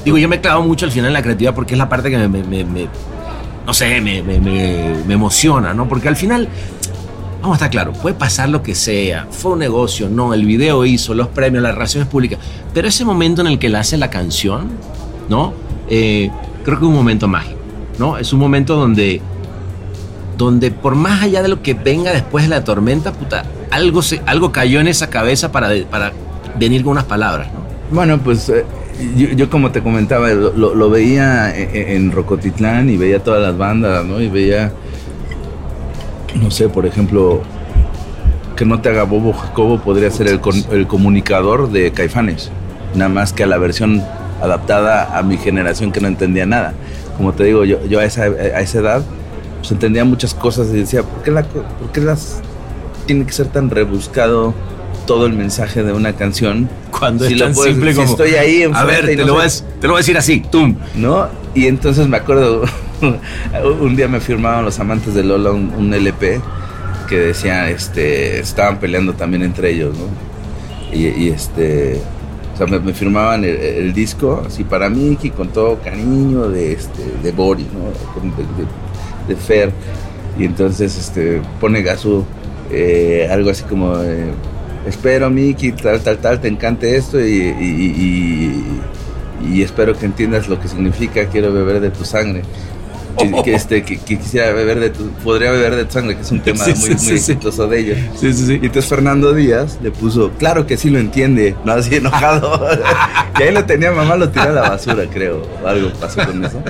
[0.05, 2.17] Digo, yo me clavo mucho al final en la creatividad porque es la parte que
[2.27, 2.87] me,
[3.65, 5.87] no sé, me- me emociona, ¿no?
[5.89, 6.47] Porque al final,
[7.41, 10.85] vamos a estar claros, puede pasar lo que sea, fue un negocio, no, el video
[10.85, 12.39] hizo, los premios, las relaciones públicas,
[12.73, 14.69] pero ese momento en el que le hace la canción,
[15.29, 15.53] ¿no?
[15.89, 16.29] Eh,
[16.63, 17.59] creo que es un momento mágico,
[17.97, 18.17] ¿no?
[18.17, 19.21] Es un momento donde,
[20.37, 24.21] donde por más allá de lo que venga después de la tormenta, puta, algo, se,
[24.25, 26.11] algo cayó en esa cabeza para, para
[26.57, 27.59] venir con unas palabras, ¿no?
[27.95, 28.65] Bueno, pues eh,
[29.15, 34.05] yo, como te comentaba, lo, veía e- e- en Rocotitlán y veía todas las bandas,
[34.05, 34.19] ¿no?
[34.21, 34.71] Y veía,
[36.35, 37.41] no sé, por ejemplo,
[38.55, 40.39] que no te haga bobo Jacobo podría ser el,
[40.71, 42.51] el comunicador de Caifanes,
[42.95, 44.03] nada más que a la versión
[44.41, 46.73] adaptada a mi generación que no entendía nada.
[47.17, 49.03] Como te digo, yo, yo a, esa, a esa edad
[49.59, 52.41] pues entendía muchas cosas y decía, ¿por qué, la, por qué las
[53.05, 54.53] tiene que ser tan rebuscado
[55.05, 56.69] todo el mensaje de una canción?
[56.97, 58.09] Cuando Si es tan puedes- simple si como.
[58.11, 60.75] estoy ahí A ver, te, no lo te lo voy a decir así, tum.
[60.95, 61.27] ¿no?
[61.55, 62.63] Y entonces me acuerdo
[63.81, 66.41] un día me firmaban los amantes de Lola un, LP
[67.07, 70.05] que decía, este, estaban peleando también entre ellos, ¿no?
[70.95, 71.99] Y, este,
[72.53, 77.31] o sea, me, firmaban el, disco, así para mí, con todo cariño de, este, de
[77.31, 79.27] Boris, ¿no?
[79.27, 79.71] De, Fer.
[80.37, 82.25] Y entonces, este, pone Gasu
[82.71, 84.31] eh, algo así como, eh,
[84.87, 88.63] espero, Miki, tal, tal, tal, te encante esto y-
[89.43, 92.41] y espero que entiendas lo que significa quiero beber de tu sangre.
[93.43, 96.31] Que, este, que, que quisiera beber de tu, podría beber de tu sangre, que es
[96.31, 97.97] un tema Sí, muy, sí, muy exitoso de ellos.
[98.19, 98.53] Sí, sí, sí.
[98.53, 102.65] Y entonces Fernando Díaz le puso, claro que sí lo entiende, no así enojado.
[103.39, 105.45] y ahí lo tenía mamá, lo tiró a la basura, creo.
[105.65, 106.61] Algo pasó con eso.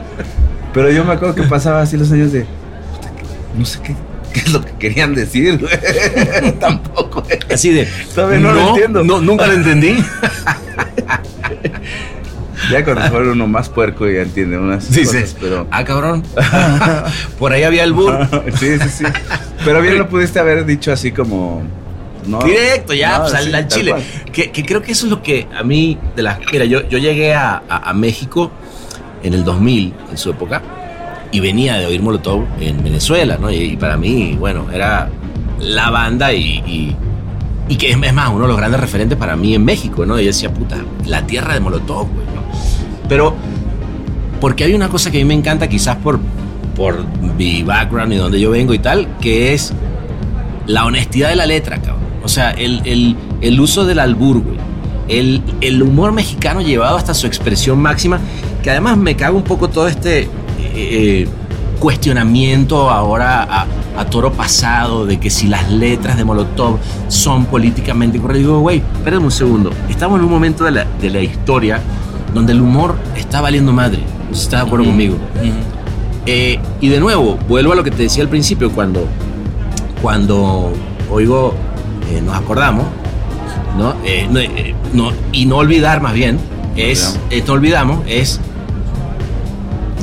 [0.74, 3.96] Pero yo me acuerdo que pasaba así los años de, "Puta, que- no sé qué,
[4.34, 5.66] qué es lo que querían decir.
[6.60, 7.24] Tampoco.
[7.52, 7.88] Así de.
[8.14, 9.04] Todavía no, lo entiendo.
[9.04, 9.96] No, nunca lo entendí.
[12.72, 15.36] Ya cuando se vuelve uno más puerco ya entiende unas Sí, cosas, sí.
[15.40, 15.68] pero...
[15.72, 16.24] Ah, cabrón.
[17.40, 18.28] Por ahí había el burro.
[18.58, 19.04] sí, sí, sí.
[19.66, 21.64] Pero bien lo pudiste haber dicho así como...
[22.28, 23.96] No, Directo, ya, No, pues al, sí, al tal Chile.
[24.32, 26.38] Que, que creo que eso es lo que a mí, de las.
[26.52, 28.52] Mira, yo, yo llegué a, a- a México
[29.24, 30.62] en el 2000, en su época,
[31.32, 33.50] y venía de oír Molotov en Venezuela, ¿no?
[33.50, 35.10] Y, y para mí, bueno, era
[35.60, 36.44] la banda y.
[36.68, 36.96] y-
[37.70, 40.20] y que es, más, uno de los grandes referentes para mí en México, ¿no?
[40.20, 42.42] Y yo decía, puta, la tierra de Molotov, güey, ¿no?
[43.08, 43.34] Pero,
[44.42, 46.20] porque hay una cosa que a mí me encanta, quizás por,
[46.76, 47.06] por
[47.38, 49.72] mi background y donde yo vengo y tal, que es
[50.66, 52.04] la honestidad de la letra, cabrón.
[52.24, 54.58] O sea, el, el- el uso del albur, güey.
[55.08, 58.20] El, el humor mexicano llevado hasta su expresión máxima,
[58.62, 60.28] que además me cago un poco todo este
[60.76, 61.28] eh,
[61.80, 63.66] cuestionamiento ahora a,
[63.98, 68.46] a toro pasado de que si las letras de Molotov son políticamente correctas.
[68.46, 69.72] Digo, güey, espérame un segundo.
[69.90, 71.80] Estamos en un momento de la, de la historia
[72.34, 74.00] donde el humor está valiendo madre.
[74.30, 75.16] No sé si estás de acuerdo conmigo.
[76.26, 79.08] Eh, y de nuevo, vuelvo a lo que te decía al principio, cuando,
[80.02, 80.72] cuando
[81.10, 81.56] oigo,
[82.12, 82.86] eh, nos acordamos,
[83.78, 83.96] ¿no?
[84.06, 84.40] Eh, no,
[84.94, 86.38] no- y no olvidar más bien,
[86.76, 88.40] es, no olvidamos, es,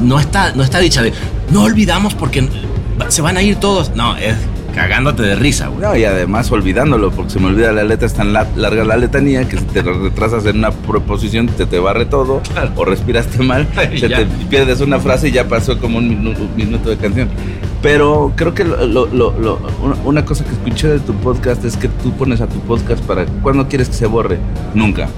[0.03, 1.13] no está, no está dicha de,
[1.51, 2.49] no olvidamos porque
[3.09, 4.35] se van a ir todos, no, es
[4.75, 5.81] cagándote de risa, güey.
[5.81, 8.99] No, y además olvidándolo, porque se me olvida la letra, es tan la- larga la
[8.99, 12.43] letanía que si te retrasas en una proposición te te barre todo,
[12.77, 13.67] o respiraste mal,
[13.99, 17.29] se te pierdes una frase y ya pasó como un minuto, un minuto de canción.
[17.81, 21.65] Pero creo que lo- lo- lo- lo- una, una cosa que escuché de tu podcast
[21.65, 24.39] es que tú pones a tu podcast para cuando quieres que se borre,
[24.75, 25.09] nunca.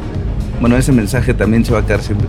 [0.61, 2.29] Bueno, ese mensaje también se va a quedar siempre.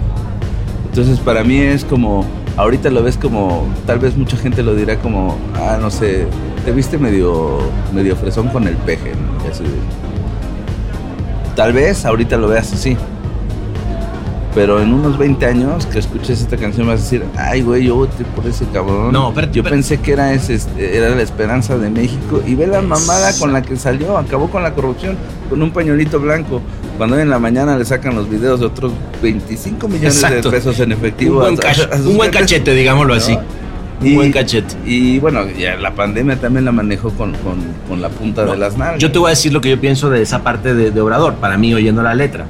[0.88, 2.26] Entonces para mí es como,
[2.60, 6.28] ahorita lo ves como, tal vez mucha gente lo dirá como, ah, no sé,
[6.66, 7.58] te viste medio,
[7.94, 9.40] medio fresón con el peje, ¿no?
[11.56, 12.98] Tal vez ahorita lo veas así.
[14.60, 17.96] Pero en unos 20 años que escuches esta canción vas a decir, ay, güey, yo
[17.96, 19.14] voté por ese cabrón.
[19.14, 22.44] No, pero- yo pero- pensé que era, ese, este, era la esperanza de México.
[22.46, 25.16] Y ve la mamada con la que salió, acabó con la corrupción,
[25.50, 26.62] con un pañuelito blanco.
[26.98, 28.92] Cuando hoy en la mañana le sacan los videos de otros
[29.24, 30.52] 25 millones Exacto.
[30.52, 31.36] de pesos en efectivo.
[31.48, 33.38] Un buen, a- a un buen cachete, digámoslo así.
[34.02, 34.76] Un Y- buen cachete.
[34.86, 38.78] Y bueno, ya la pandemia también la manejó con, con, con la punta de las
[38.78, 39.00] nalgas.
[39.00, 41.36] Yo te voy a decir lo que yo pienso de esa parte de, de Obrador,
[41.36, 42.46] para mí oyendo la letra.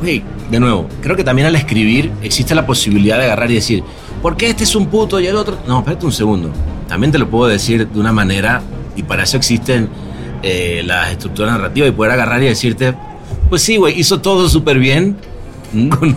[0.00, 3.82] Güey, de nuevo, creo que también al escribir existe la posibilidad de agarrar y decir,
[4.22, 5.58] ¿por qué este es un puto y el otro?
[5.66, 6.50] No, espérate un segundo.
[6.88, 8.62] También te lo puedo decir de una manera,
[8.96, 9.88] y para eso existen
[10.42, 12.94] eh, las estructuras narrativas, y poder agarrar y decirte,
[13.50, 15.16] pues sí, güey, hizo todo súper bien.
[15.90, 16.16] Con,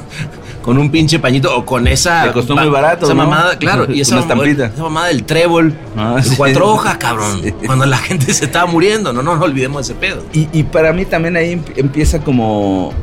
[0.64, 2.32] con un pinche pañito o con esa.
[2.32, 3.24] Costó muy barato, Esa ¿no?
[3.26, 3.86] mamada, claro.
[3.94, 4.68] Y esa, estampita.
[4.68, 5.76] esa mamada del trébol.
[5.98, 6.36] Ah, de sí.
[6.38, 7.40] cuatro hojas, cabrón.
[7.44, 7.52] Sí.
[7.66, 10.24] Cuando la gente se estaba muriendo, no nos olvidemos de ese pedo.
[10.34, 12.94] Y, y para mí también ahí em- empieza como.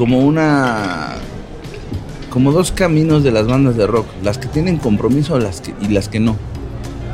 [0.00, 1.16] Como una.
[2.30, 4.06] como dos caminos de las bandas de rock.
[4.22, 6.36] Las que tienen compromiso las que- y las que no.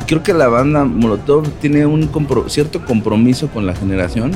[0.07, 2.09] Creo que la banda Molotov tiene un
[2.47, 4.31] cierto compromiso con la generación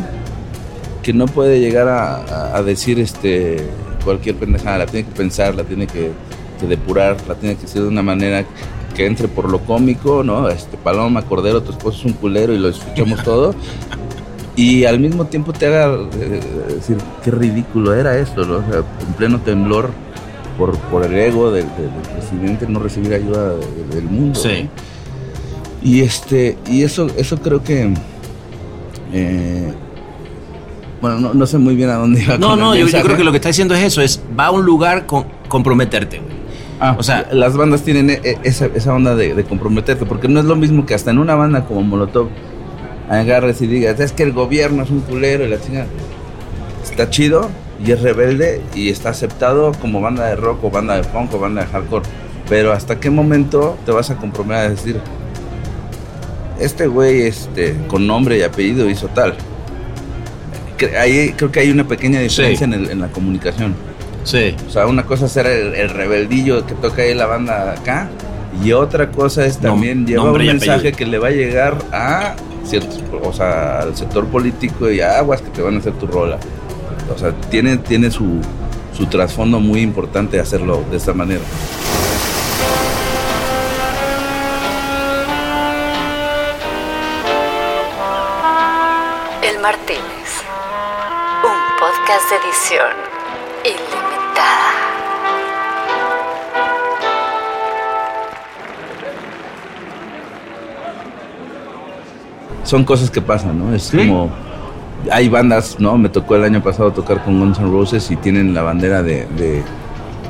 [1.02, 3.70] que no puede llegar a, decir este
[4.04, 6.12] cualquier pendejada, la tiene que pensar, la tiene que,
[6.60, 8.44] que depurar, la tiene que hacer de una manera
[8.94, 10.50] que entre por lo cómico, ¿no?
[10.50, 13.56] Este Paloma, Cordero, tu esposo es un culero y lo escuchamos todo.
[14.62, 16.40] Y al mismo tiempo te haga eh,
[16.76, 18.58] decir qué ridículo era esto, ¿no?
[18.58, 19.90] O sea, en pleno temblor
[20.58, 24.40] por, por el ego del, del- del presidente no recibir ayuda de- del mundo.
[24.40, 24.64] Sí.
[24.64, 24.70] ¿no?
[25.90, 27.92] Y este, y eso, eso creo que
[29.14, 29.74] eh,
[31.02, 32.38] bueno, no, no sé muy bien a dónde iba.
[32.38, 34.64] No, no, yo, creo que lo que está diciendo es eso, es va a un
[34.64, 36.32] lugar con comprometerte, güey.
[36.80, 40.28] Ah, O sea- las bandas tienen e- e- esa, esa onda de, de comprometerte, porque
[40.28, 42.28] no es lo mismo que hasta en una banda como Molotov
[43.20, 45.88] agarres y digas, es que el gobierno es un culero y la chingada.
[46.84, 47.50] Está chido
[47.86, 51.40] y es rebelde y está aceptado como banda de rock o banda de punk o
[51.40, 52.06] banda de hardcore.
[52.50, 55.00] Pero hasta qué momento te vas a comprometer a decir,
[56.60, 59.36] este güey este, con nombre y apellido hizo tal.
[61.00, 63.76] Ahí, creo que hay una pequeña diferencia en, el- en la comunicación.
[64.24, 64.56] Sí.
[64.68, 68.10] O sea, una cosa es ser el, el rebeldillo que toca ahí la banda acá.
[68.64, 70.98] Y otra cosa es también llevar un mensaje apellido.
[70.98, 72.36] que le va a llegar a
[72.72, 76.40] ciertos, o sea, al sector político y aguas que te van a hacer tu rola.
[77.14, 78.40] O sea, tiene, tiene su,
[78.96, 81.42] su trasfondo muy importante hacerlo de esta manera.
[89.44, 90.30] El Martínez.
[91.44, 92.96] Un podcast de edición
[93.66, 94.71] ilimitada.
[102.72, 103.76] Son cosas que pasan, ¿no?
[103.76, 104.30] Es como.
[105.12, 105.98] Hay bandas, ¿no?
[105.98, 109.26] Me tocó el año pasado tocar con Guns N' Roses y tienen la bandera de,
[109.38, 109.62] de-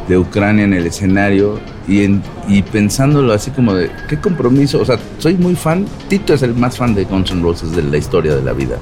[0.08, 1.60] de Ucrania en el escenario.
[1.88, 4.80] Y, en- y pensándolo así como de, ¿qué compromiso?
[4.82, 5.86] O sea, soy muy fan.
[6.10, 8.78] Tito es el más fan de Guns N' Roses de la historia de la vida.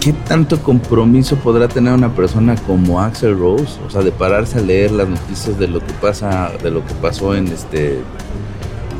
[0.00, 3.78] ¿Qué tanto compromiso podrá tener una persona como Axel Rose?
[3.86, 6.94] O sea, de pararse a leer las noticias de lo que pasa, de lo que
[6.94, 7.98] pasó en este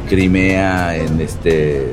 [0.09, 1.93] Crimea, en este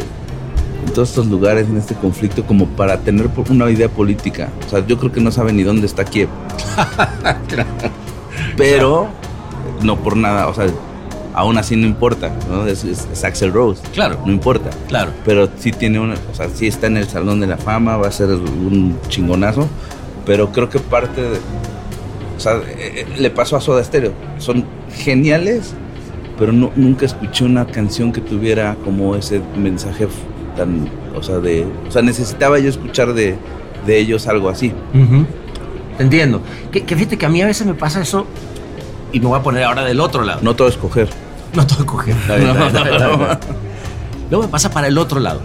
[0.85, 4.49] en todos estos lugares, en este conflicto, como para tener una idea política.
[4.67, 6.29] O sea, yo creo que no sabe ni dónde está Kiev.
[8.57, 9.07] Pero
[9.81, 10.65] no por nada, o sea,
[11.33, 12.65] aún así no importa, ¿no?
[12.67, 13.81] Es, es- es Axel Rose.
[13.93, 14.19] Claro.
[14.25, 14.69] No importa.
[14.87, 15.11] Claro.
[15.25, 18.07] Pero sí tiene una, o sea, sí está en el Salón de la Fama, va
[18.07, 19.67] a ser un chingonazo,
[20.25, 21.37] pero creo que parte de,
[22.37, 24.13] o sea, eh, eh, le pasó a Soda Stereo.
[24.37, 24.65] Son
[24.95, 25.73] geniales,
[26.37, 30.07] pero no, nunca escuché una canción que tuviera como ese mensaje
[30.55, 33.35] tan, o sea, de, o sea, necesitaba yo escuchar de,
[33.85, 34.73] de ellos algo así.
[35.97, 36.41] Te entiendo.
[36.71, 38.25] Que, que fíjate que a mí a veces me pasa eso
[39.11, 40.39] y me voy a poner ahora del otro lado.
[40.41, 41.09] No todo escoger.
[41.53, 43.39] No todo bien, está bien, está bien.
[44.31, 45.41] Luego me pasa para el otro lado.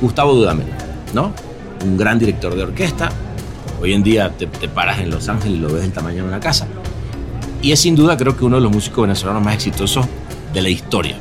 [0.00, 0.66] Gustavo Dudamel,
[1.14, 1.32] ¿no?
[1.84, 3.10] Un gran director de orquesta.
[3.80, 6.28] Hoy en día te, te paras en Los Ángeles y lo ves del tamaño de
[6.28, 6.66] una casa.
[7.62, 10.06] Y es sin duda creo que uno de los músicos venezolanos más exitosos
[10.52, 11.16] de la historia.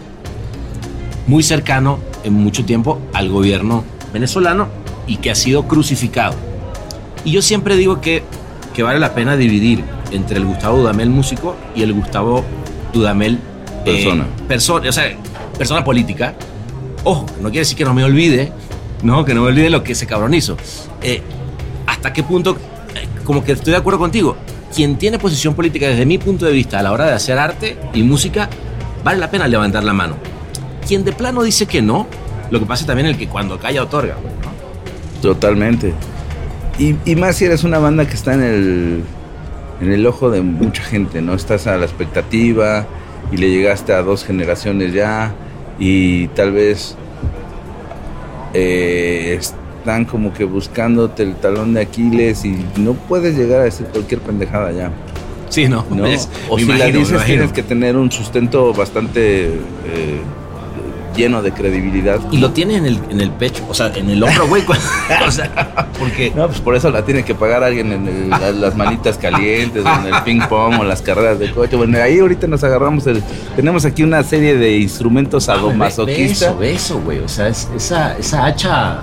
[1.27, 4.67] Muy cercano en mucho tiempo al gobierno venezolano
[5.07, 6.35] y que ha sido crucificado.
[7.25, 8.23] Y yo siempre digo que,
[8.73, 12.43] que vale la pena dividir entre el Gustavo Dudamel músico y el Gustavo
[12.93, 13.39] Dudamel
[13.85, 14.27] eh, Persona.
[14.47, 15.11] persona, o sea,
[15.57, 16.35] persona política.
[17.03, 18.51] Ojo, no quiere decir que no me olvide,
[19.03, 20.57] no, que no me olvide lo que ese cabrón hizo.
[21.01, 21.21] Eh,
[21.87, 22.57] ¿Hasta qué punto?
[22.95, 24.35] eh, como que estoy de acuerdo contigo.
[24.73, 27.77] Quien tiene posición política desde mi punto de vista a la hora de hacer arte
[27.93, 28.49] y música,
[29.03, 30.15] vale la pena levantar la mano.
[30.87, 32.07] Quien de plano dice que no,
[32.51, 34.15] lo que pasa es también el que cuando calla otorga.
[34.15, 35.21] güey, ¿no?
[35.21, 35.93] Totalmente.
[36.77, 39.03] Y, y más si eres una banda que está en el,
[39.81, 41.33] en el ojo de mucha gente, ¿no?
[41.33, 42.85] Estás a la expectativa
[43.31, 45.33] y le llegaste a dos generaciones ya
[45.77, 46.95] y tal vez
[48.53, 53.85] eh, están como que buscándote el talón de Aquiles y no puedes llegar a decir
[53.87, 54.91] cualquier pendejada ya.
[55.49, 55.85] Sí, no.
[55.89, 56.05] ¿no?
[56.05, 60.21] es- o si la imagino, dices tienes que tener un sustento bastante eh,
[61.19, 62.19] lleno de credibilidad.
[62.31, 64.63] Y lo tienes en el, en el pecho, o sea, en el hombro, güey.
[65.27, 68.75] o sea, porque No, pues por eso la tiene que pagar alguien en el- las
[68.75, 71.75] manitas calientes, o en el ping pong o las carreras de coche.
[71.75, 73.21] Bueno, ahí ahorita nos agarramos el.
[73.55, 76.57] Tenemos aquí una serie de instrumentos sadomasoquistas.
[76.57, 77.19] Beso, beso, güey.
[77.19, 78.99] O sea, es- esa, esa hacha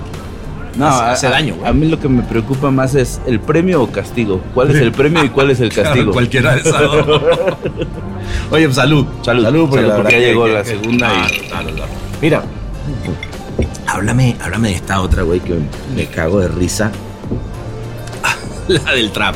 [0.75, 1.69] No, hace, a, daño, güey.
[1.69, 4.41] a mí lo que me preocupa más es el premio o castigo.
[4.53, 6.11] ¿Cuál es el premio y cuál es el castigo?
[6.11, 6.81] cualquiera de esas.
[8.51, 9.05] Oye, pues, salud.
[9.23, 11.91] Salud, Salud, porque, salud, porque ya llegó que- la segunda Ah, y- claro, claro.
[12.21, 12.43] Mira,
[13.85, 15.55] háblame, háblame de esta otra, güey, que
[15.95, 16.91] me cago de risa.
[18.67, 19.35] La del trap.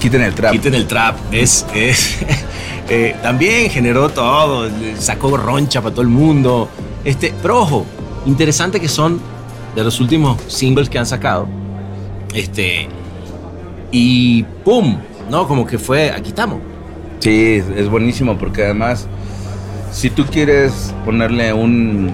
[0.00, 0.52] Quiten el trap.
[0.52, 1.16] Quiten el trap.
[1.32, 2.18] Es, es
[2.88, 6.68] eh, también generó todo, sacó roncha para todo el mundo.
[7.04, 7.86] Este, pero ojo,
[8.26, 9.20] interesante que son
[9.74, 11.46] de los últimos singles que han sacado.
[12.34, 12.88] Este,
[13.90, 14.98] y ¡pum!
[15.30, 15.46] ¿No?
[15.46, 16.60] Como que fue, aquí estamos.
[17.20, 19.06] Sí, es, es buenísimo porque además,
[19.92, 22.12] si tú quieres ponerle un...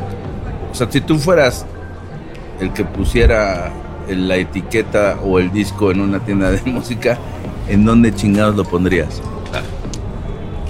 [0.71, 1.65] O sea, si tú fueras
[2.61, 3.73] el que pusiera
[4.09, 7.19] la etiqueta o el disco en una tienda de música,
[7.69, 9.23] ¿en dónde chingados lo pondrías?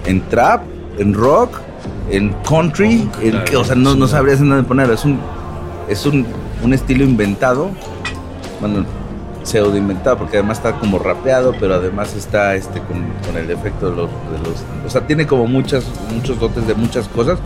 [0.06, 0.62] ¿En trap?
[0.98, 1.58] ¿En rock?
[2.10, 3.08] ¿En country?
[3.22, 3.56] ¿En Claro, qué?
[3.56, 4.94] o sea, no, no sabrías en dónde ponerlo.
[4.94, 5.18] Es un,
[5.88, 6.26] es un,
[6.62, 7.70] un estilo inventado.
[8.60, 8.84] Bueno,
[9.48, 13.90] pseudo inventado porque además está como rapeado, pero además está este con, con el efecto
[13.90, 15.84] de los, de los- O sea, tiene como muchas,
[16.14, 17.38] muchos dotes de muchas cosas.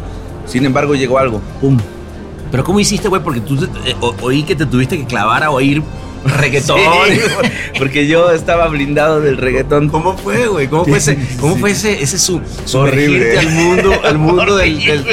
[0.47, 1.41] Sin embargo, llegó algo.
[1.61, 1.79] ¡Pum!
[2.51, 3.23] Pero ¿cómo hiciste, güey?
[3.23, 3.55] Porque tú
[3.87, 5.83] eh, o- oí que te tuviste que clavar a oír
[6.25, 6.79] Reggaetón.
[6.79, 7.21] Sí,
[7.79, 9.89] porque yo estaba blindado del reggaetón.
[9.89, 10.69] ¿Cómo fue, güey?
[10.69, 12.41] ¿Cómo fue ese, cómo fue ese, ese su,
[12.75, 13.39] Horrible.
[13.39, 15.05] al mundo, al mundo del, del-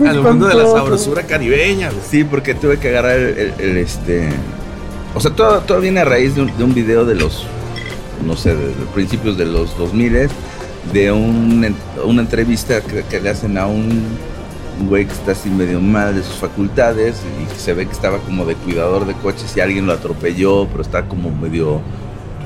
[0.08, 1.90] al mundo de la sabrosura caribeña?
[1.90, 2.00] güey?
[2.10, 4.28] Sí, porque tuve que agarrar el, el- el, este.
[5.14, 7.46] O sea, todo, todo viene a raíz de un, de un video de los,
[8.26, 10.28] no sé, de, de principios de los 2000
[10.92, 14.02] de un, una entrevista que, le hacen a un
[14.88, 18.44] güey que está así medio mal de sus facultades y se ve que estaba como
[18.44, 21.80] de cuidador de coches y alguien lo atropelló, pero está como medio,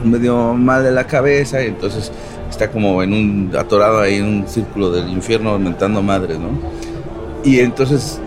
[0.04, 2.12] medio mal de la cabeza y entonces
[2.50, 6.50] está como en un atorado ahí en un círculo del infierno aumentando madres, ¿no?
[7.44, 8.20] Y entonces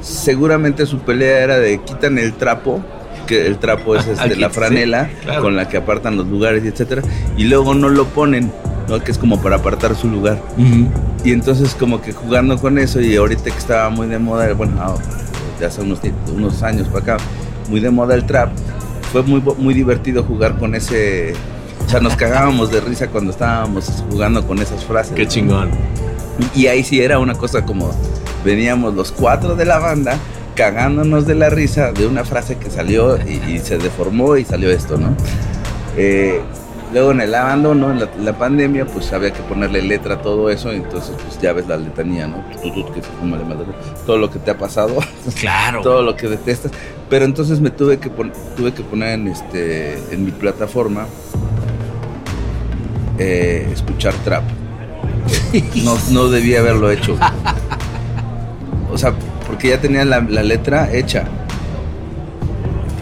[0.00, 2.80] seguramente su pelea era de quitan el trapo,
[3.28, 5.42] que el trapo es este, la Sí, franela claro.
[5.42, 7.02] con la que apartan los lugares y etcétera,
[7.36, 8.50] y luego no lo ponen,
[8.88, 8.98] ¿no?
[9.04, 10.42] que es como para apartar su lugar.
[11.24, 14.72] Y entonces como que jugando con eso y ahorita que estaba muy de moda, bueno,
[14.80, 14.94] ah,
[15.60, 16.00] de hace unos,
[16.34, 17.16] unos años para acá,
[17.68, 18.50] muy de moda el trap,
[19.12, 21.34] fue muy, muy divertido jugar con ese...
[21.86, 25.14] O sea, nos cagábamos de risa cuando estábamos jugando con esas frases.
[25.14, 25.70] Qué chingón.
[26.54, 27.90] Y ahí sí era una cosa como
[28.44, 30.18] veníamos los cuatro de la banda
[30.58, 34.72] cagándonos de la risa de una frase que salió y, y se deformó y salió
[34.72, 35.14] esto, ¿no?
[35.96, 36.40] Eh,
[36.92, 40.50] luego en el abandono, en la, la pandemia, pues había que ponerle letra a todo
[40.50, 42.44] eso, entonces pues ya ves la letanía, ¿no?
[42.48, 43.66] Que se fuma de madre,
[44.04, 44.96] todo lo que te ha pasado,
[45.38, 45.80] Claro.
[45.84, 46.72] todo lo que detestas.
[47.08, 51.06] Pero entonces me tuve que, tuve que poner en, este, en mi plataforma
[53.16, 54.42] eh, escuchar trap.
[55.84, 57.16] No, no debía haberlo hecho.
[58.90, 59.14] O sea,
[59.48, 61.24] porque ya tenía la, la letra hecha.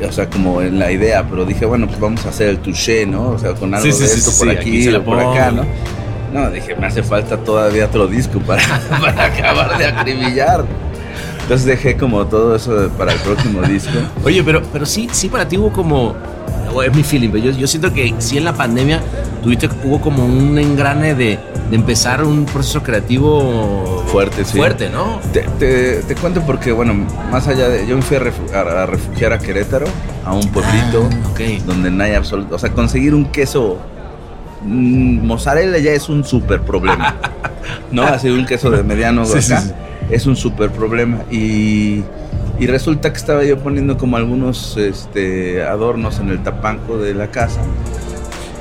[0.07, 3.05] O sea, como en la idea, pero dije, bueno, pues vamos a hacer el touché,
[3.05, 3.31] ¿no?
[3.31, 5.51] O sea, con algo Sí, sí, de esto sí, por aquí, aquí por acá.
[5.51, 5.65] ¿no?
[6.33, 8.63] No, dije, me hace falta todavía otro disco para,
[9.01, 10.65] para acabar de acribillar.
[11.43, 13.99] Entonces dejé como todo eso para el próximo disco.
[14.25, 16.15] Oye, pero, pero sí, sí para ti hubo como,
[16.85, 19.01] es mi feeling, pero yo, yo siento que sí en la pandemia
[19.43, 21.39] tuviste, hubo como un engrane de,
[21.71, 24.57] de empezar un proceso creativo Fuerte, sí.
[24.57, 25.21] Fuerte, ¿no?
[25.33, 26.95] Te, te- te cuento porque, bueno,
[27.31, 27.87] más allá de.
[27.87, 29.87] Yo me fui a, refu- a- a refugiar a Querétaro,
[30.25, 32.55] a un pueblito Ah, donde no hay absoluto.
[32.55, 33.79] O sea, conseguir un queso.
[34.62, 37.17] mm, mozzarella ya es un súper problema.
[37.91, 38.03] ¿No?
[38.05, 39.73] Así un queso de mediano Sí, sí, acá sí.
[40.11, 41.19] es un súper problema.
[41.33, 42.03] Y,
[42.61, 47.27] y resulta que estaba yo poniendo como algunos este, adornos en el tapanco de la
[47.33, 47.61] casa.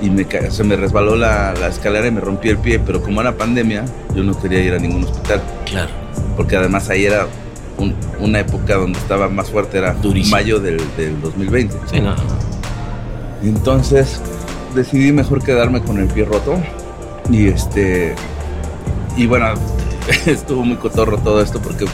[0.06, 2.80] Y me, se me resbaló la, la escalera y me rompí el pie.
[2.80, 3.86] Pero como era pandemia,
[4.16, 5.42] yo no quería ir a ningún hospital.
[5.66, 5.90] Claro.
[6.38, 7.28] Porque además ahí era
[7.78, 10.36] un- una época donde estaba más fuerte, era Durísimo.
[10.36, 11.76] mayo del, del 2020.
[11.92, 12.14] Sí, no.
[13.44, 14.20] Entonces
[14.76, 16.58] decidí mejor quedarme con el pie roto.
[17.30, 18.16] Y este.
[19.18, 19.48] Y bueno,
[20.26, 21.86] estuvo muy cotorro todo esto porque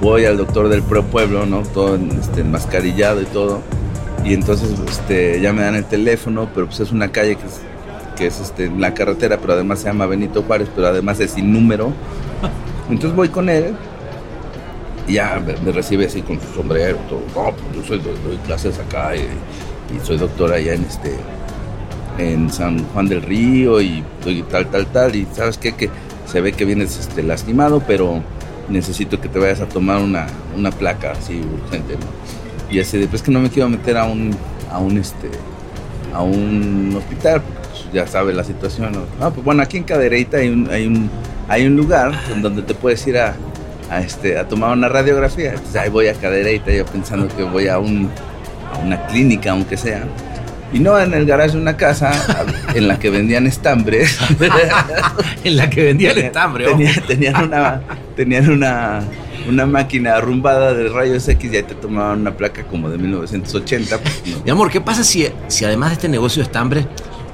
[0.00, 1.62] voy al doctor del pro pueblo, ¿no?
[1.62, 3.60] Todo en- este, enmascarillado y todo.
[4.24, 7.60] Y entonces este, ya me dan el teléfono, pero pues es una calle que es,
[8.16, 11.32] que es este, en la carretera, pero además se llama Benito Juárez, pero además es
[11.32, 11.92] sin número.
[12.88, 13.74] Entonces voy con él
[15.08, 17.22] y ya me, recibe así con su sombrero, todo.
[17.34, 19.26] No, pues yo soy, doy, clases acá y,
[20.04, 21.14] soy doctor allá en este
[22.18, 25.16] en San Juan del Río y, y tal, tal, tal.
[25.16, 25.90] Y sabes qué, que
[26.26, 28.22] se ve que vienes este, lastimado, pero
[28.68, 32.41] necesito que te vayas a tomar una, una placa así urgente, ¿no?
[32.72, 34.34] Y así de, pues que no me quiero meter a un,
[34.70, 35.30] a un, este,
[36.14, 38.92] a un hospital, pues, ya sabe la situación.
[38.92, 39.00] ¿no?
[39.20, 41.10] Ah, pues bueno, aquí en Cadereyta hay un, hay un,
[41.48, 43.34] hay un lugar en donde te puedes ir a,
[43.90, 45.50] a, este, a tomar una radiografía.
[45.50, 48.08] Entonces ahí voy a Cadereyta, yo pensando que voy a, un,
[48.74, 50.04] a una clínica, aunque sea.
[50.72, 52.10] Y no en el garaje de una casa
[52.74, 54.18] en la que vendían estambres.
[55.44, 56.78] en la que vendían estambre, ojo.
[56.78, 57.82] Tenía- tenían una,
[58.16, 59.02] tenían una,
[59.48, 63.98] una máquina arrumbada de rayos X y ahí te tomaban una placa como de 1980.
[63.98, 64.42] pues, no.
[64.44, 66.86] Mi amor, ¿qué pasa si, si además de este negocio de estambre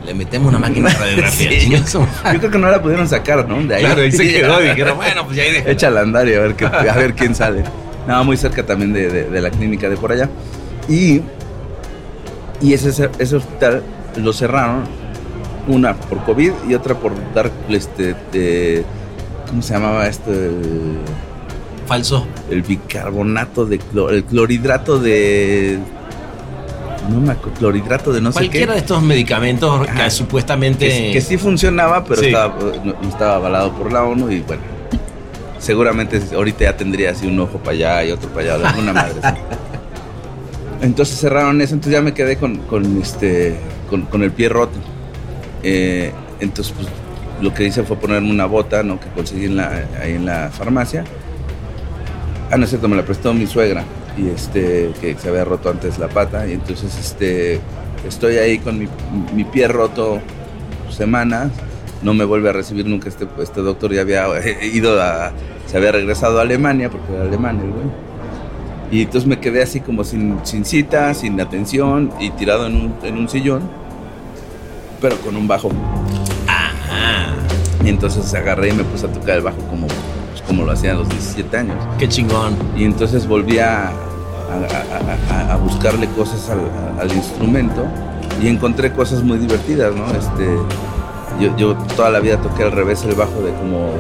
[0.07, 1.51] le metemos una máquina de radiografía?
[1.61, 3.63] Sí, yo, yo creo que no la pudieron sacar, ¿no?
[3.63, 3.83] De ahí.
[3.85, 5.71] Claro, ahí se quedó y dijeron, bueno, pues ya ahí déjala.
[5.73, 6.57] Échala a andar y a ver,
[6.91, 7.63] a ver quién sale.
[8.07, 10.29] Nada, muy cerca también de, de- de la clínica de por allá.
[10.89, 11.21] Y,
[12.63, 12.89] y ese,
[13.19, 13.83] ese hospital
[14.17, 14.85] lo cerraron,
[15.67, 18.85] una por COVID y otra por dar, este, de-
[19.49, 20.31] ¿cómo se llamaba esto?
[21.89, 22.27] El, Falso.
[22.51, 25.79] el bicarbonato de, clor- el clorhidrato de...
[27.11, 28.45] No me acuerdo, clorhidrato de no sé qué.
[28.47, 30.87] Cualquiera de estos medicamentos que supuestamente...
[30.89, 32.27] Que, que sí funcionaba, pero Sí.
[32.27, 34.61] estaba, no, estaba avalado por la ONU y bueno,
[35.59, 39.15] seguramente ahorita ya tendría así un ojo para allá y otro para allá, alguna madre.
[39.23, 39.29] ¿sí?
[40.83, 43.57] Entonces cerraron eso, entonces ya me quedé con, con este,
[43.91, 44.79] con, con el pie roto.
[45.65, 46.87] Eh, entonces pues
[47.41, 49.01] lo que hice fue ponerme una bota, ¿no?
[49.01, 51.03] Que conseguí en la, ahí en la farmacia.
[52.51, 53.85] Ah, no es cierto, me la prestó mi suegra.
[54.17, 57.61] y este que se había roto antes la pata y entonces este
[58.07, 58.89] estoy ahí con mi,
[59.33, 60.21] mi pie roto
[60.91, 61.53] semanas
[62.03, 64.27] no me vuelve a recibir nunca este, este doctor ya había
[64.65, 65.33] ido a
[65.67, 67.87] se había regresado a Alemania porque era alemán el güey
[68.91, 72.95] y entonces me quedé así como sin, sin cita sin atención y tirado en un,
[73.05, 73.63] en un sillón
[75.01, 75.71] pero con un bajo
[77.85, 79.87] y entonces agarré y me puse a tocar el bajo como,
[80.49, 81.77] como lo hacía a los 17 años.
[81.99, 82.57] Qué chingón.
[82.77, 83.93] Y entonces volví a, a-
[85.31, 86.61] a- a- buscarle cosas al,
[87.01, 87.85] al instrumento
[88.43, 90.07] y encontré cosas muy divertidas, ¿no?
[90.07, 90.49] Este,
[91.41, 93.91] yo, yo toda la vida toqué al revés el bajo de como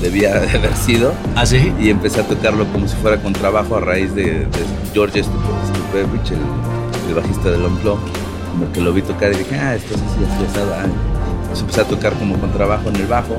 [0.00, 1.12] debía de haber sido.
[1.36, 1.72] ¿Ah, sí?
[1.78, 4.46] Y empecé a tocarlo como si fuera con trabajo a raíz de, de
[4.94, 6.38] George Stupe- Stupevich, el,
[7.08, 8.00] el bajista del Unplugged.
[8.52, 10.58] Como que lo vi tocar y dije, ah, esto es así, así, así.
[11.42, 13.36] Entonces empecé a tocar como con trabajo en el bajo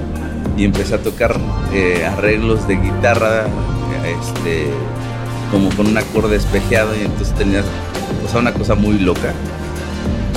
[0.57, 1.35] y empecé a tocar
[1.73, 3.45] eh, arreglos de guitarra,
[4.05, 4.67] este,
[5.51, 9.33] como con un acorde espejeado y entonces tenía, o una cosa muy loca.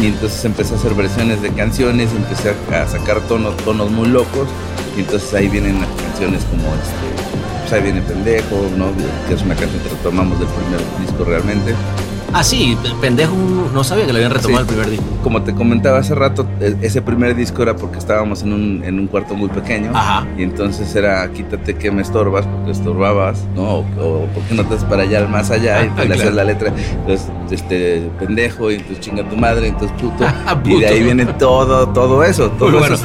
[0.01, 4.49] Y entonces empecé a hacer versiones de canciones, empecé a, sacar tonos, tonos muy locos.
[4.97, 8.87] Y entonces ahí vienen canciones como este, pues ahí viene Pendejo, ¿no?
[9.27, 11.75] Que es una canción que retomamos del primer disco realmente.
[12.33, 13.33] Ah, sí, pendejo,
[13.73, 15.05] no sabía que lo habían retomado el primer disco.
[15.23, 18.99] Como te comentaba hace rato, e- ese primer disco era porque estábamos en un, en
[19.01, 19.91] un cuarto muy pequeño.
[19.95, 20.27] Ajá.
[20.37, 23.63] Y entonces era quítate que me estorbas porque estorbabas, ¿no?
[23.63, 25.85] O, o ¿por qué no te vas para allá al más allá?
[25.85, 26.37] Y Ah, pues le hacías claro.
[26.37, 30.25] la letra, entonces, este, pendejo, y entonces chinga tu madre, entonces puto.
[30.47, 30.87] Ah, Y de puto.
[30.89, 32.51] ahí viene todo, todo eso.
[32.51, 32.95] Todo Muy bueno.
[32.97, 33.05] eso.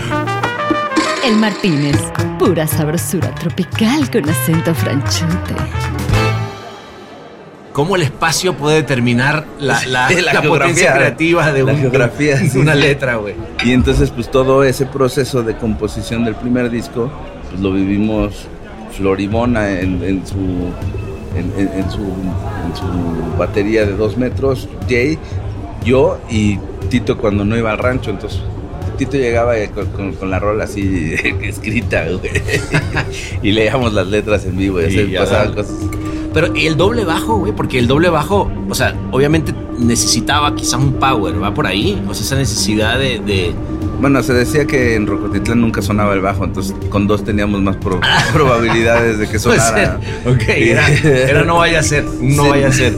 [1.23, 1.95] El Martínez,
[2.39, 5.53] pura sabrosura tropical con acento franchute.
[7.73, 12.59] ¿Cómo el espacio puede determinar la, la, Sí, la potencia creativa de, un- geografía, de
[12.59, 12.79] una sí.
[12.81, 13.35] letra, güey?
[13.63, 17.09] Y entonces, pues todo ese proceso de composición del primer disco,
[17.49, 18.47] pues lo vivimos
[18.97, 20.35] Florimona en, en su,
[21.35, 25.17] en, su, en su batería de dos metros, Jay,
[25.85, 26.59] yo y
[26.89, 28.11] Tito cuando no iba al rancho.
[28.11, 28.41] Entonces,
[28.97, 32.31] Tito llegaba con, con- con la rola así escrita, güey.
[33.43, 35.55] y leíamos las letras en vivo y Y pasaban dale.
[35.55, 35.75] cosas.
[36.33, 40.93] Pero el doble bajo, güey, porque el doble bajo, o sea, obviamente necesitaba quizás un
[40.93, 42.01] power, ¿va por ahí?
[42.07, 43.19] O sea, esa necesidad de...
[43.19, 43.53] de-
[43.99, 47.75] Bueno, se decía que en Rocotitlán nunca sonaba el bajo, entonces con dos teníamos más
[47.77, 47.99] pro-
[48.33, 49.99] probabilidades de que sonara.
[50.25, 52.49] Ok, era, era no vaya a ser, no Sí.
[52.49, 52.95] vaya a ser.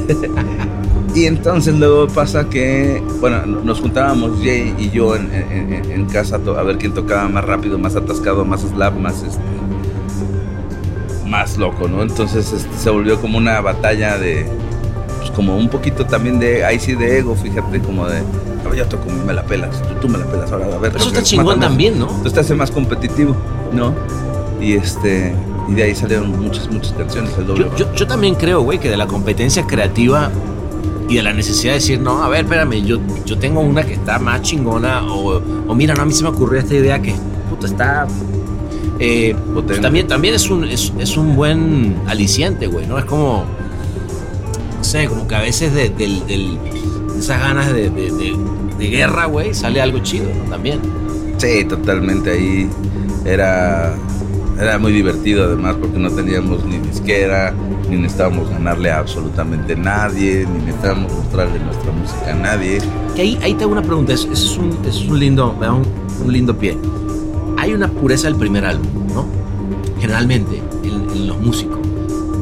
[1.15, 6.36] Y entonces luego pasa que, bueno, nos juntábamos Jay y yo en, en- en- casa
[6.36, 9.39] a ver quién tocaba más rápido, más atascado, más slap, más este,
[11.34, 12.03] más loco, ¿no?
[12.03, 14.45] Entonces este, se volvió como una batalla de,
[15.17, 18.75] pues como un poquito también de, ahí sí de ego, fíjate, como de, a ver,
[18.75, 20.91] yo toco, me la pelas, tú, tú me la pelas, ahora a ver.
[20.91, 22.05] Pero eso está chingón también, ¿no?
[22.07, 23.36] Entonces te hace más competitivo,
[23.71, 23.95] ¿no?
[24.61, 25.34] Y este,
[25.67, 27.65] y de ahí salieron muchas, muchas canciones, el doble.
[27.71, 30.29] Yo, yo, yo también creo, güey, que de la competencia creativa
[31.09, 33.93] y de la necesidad de decir, no, a ver, espérame, yo, yo tengo una que
[33.93, 37.15] está más chingona, o, o mira, no, a mí se me ocurrió esta idea que,
[37.49, 38.07] puta, está...
[38.99, 42.97] eh, pues también, también es, un, es, es un buen aliciente, güey, ¿no?
[42.99, 43.45] Es como,
[44.77, 46.57] no sé, como que a veces de, del- del-
[47.13, 48.37] de esas ganas de, de- de-
[48.77, 50.49] de guerra, güey, sale algo chido, ¿no?
[50.49, 50.79] También.
[51.37, 52.31] Sí, totalmente.
[52.31, 52.69] Ahí
[53.25, 53.95] era,
[54.59, 57.53] era muy divertido además porque no teníamos ni disquera,
[57.89, 62.79] ni necesitábamos ganarle a absolutamente nadie, ni necesitábamos mostrarle nuestra música a nadie.
[63.15, 65.51] Que ahí, ahí te hago una pregunta, eso, eso es, un, eso es un lindo,
[65.59, 66.77] un, un lindo pie.
[67.64, 69.26] Hay una pureza del primer álbum, ¿no?
[69.97, 71.80] Generalmente, en, en los músicos.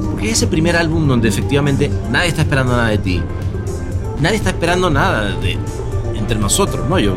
[0.09, 3.21] Porque es ese primer álbum donde efectivamente nadie está esperando nada de ti.
[4.19, 5.59] Nadie está esperando nada de,
[6.15, 6.97] entre nosotros, ¿no?
[6.97, 7.13] Yo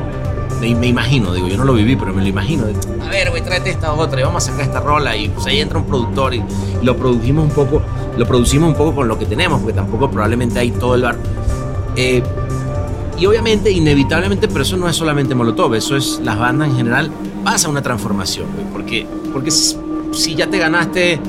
[0.61, 2.65] me, me imagino, digo, yo no lo viví, pero me lo imagino.
[3.01, 5.17] a ver, güey, tráete esta otra y vamos a sacar esta rola.
[5.17, 6.45] Y pues ahí entra un productor y,
[6.83, 7.81] y lo producimos un poco,
[8.19, 11.17] lo producimos un poco con lo que tenemos, porque tampoco probablemente hay todo el bar.
[11.97, 12.23] Eh,
[13.19, 17.11] y obviamente, inevitablemente, pero eso no es solamente Molotov, eso es las bandas en general,
[17.45, 21.21] pasa una transformación, güey, porque, porque si ya te ganaste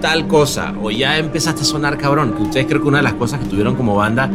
[0.00, 3.14] tal cosa o ya empezaste a sonar cabrón, que ustedes creo que una de las
[3.14, 4.30] cosas que tuvieron como banda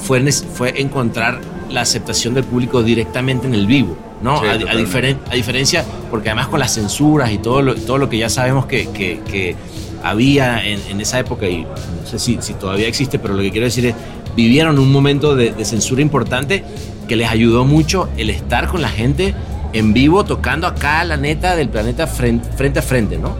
[0.00, 1.40] fue, fue encontrar
[1.70, 4.40] la aceptación del público directamente en el vivo, ¿no?
[4.40, 8.08] Sí, a, diferen- a diferencia, porque además con las censuras y todo lo, todo lo
[8.08, 9.56] que ya sabemos que, que- que
[10.04, 13.50] había en, en esa época, y no sé si, si todavía existe, pero lo que
[13.50, 13.94] quiero decir es,
[14.36, 16.64] vivieron un momento de, de censura importante
[17.08, 19.34] que les ayudó mucho el estar con la gente
[19.72, 23.34] en vivo tocando acá la neta del planeta frente, frente a frente, ¿no?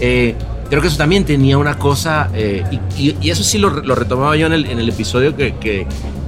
[0.00, 0.34] Eh,
[0.68, 2.64] creo que eso también tenía una cosa, eh,
[2.96, 5.54] y, y- y eso sí lo, lo retomaba yo en el, en el episodio que,
[5.56, 5.86] que-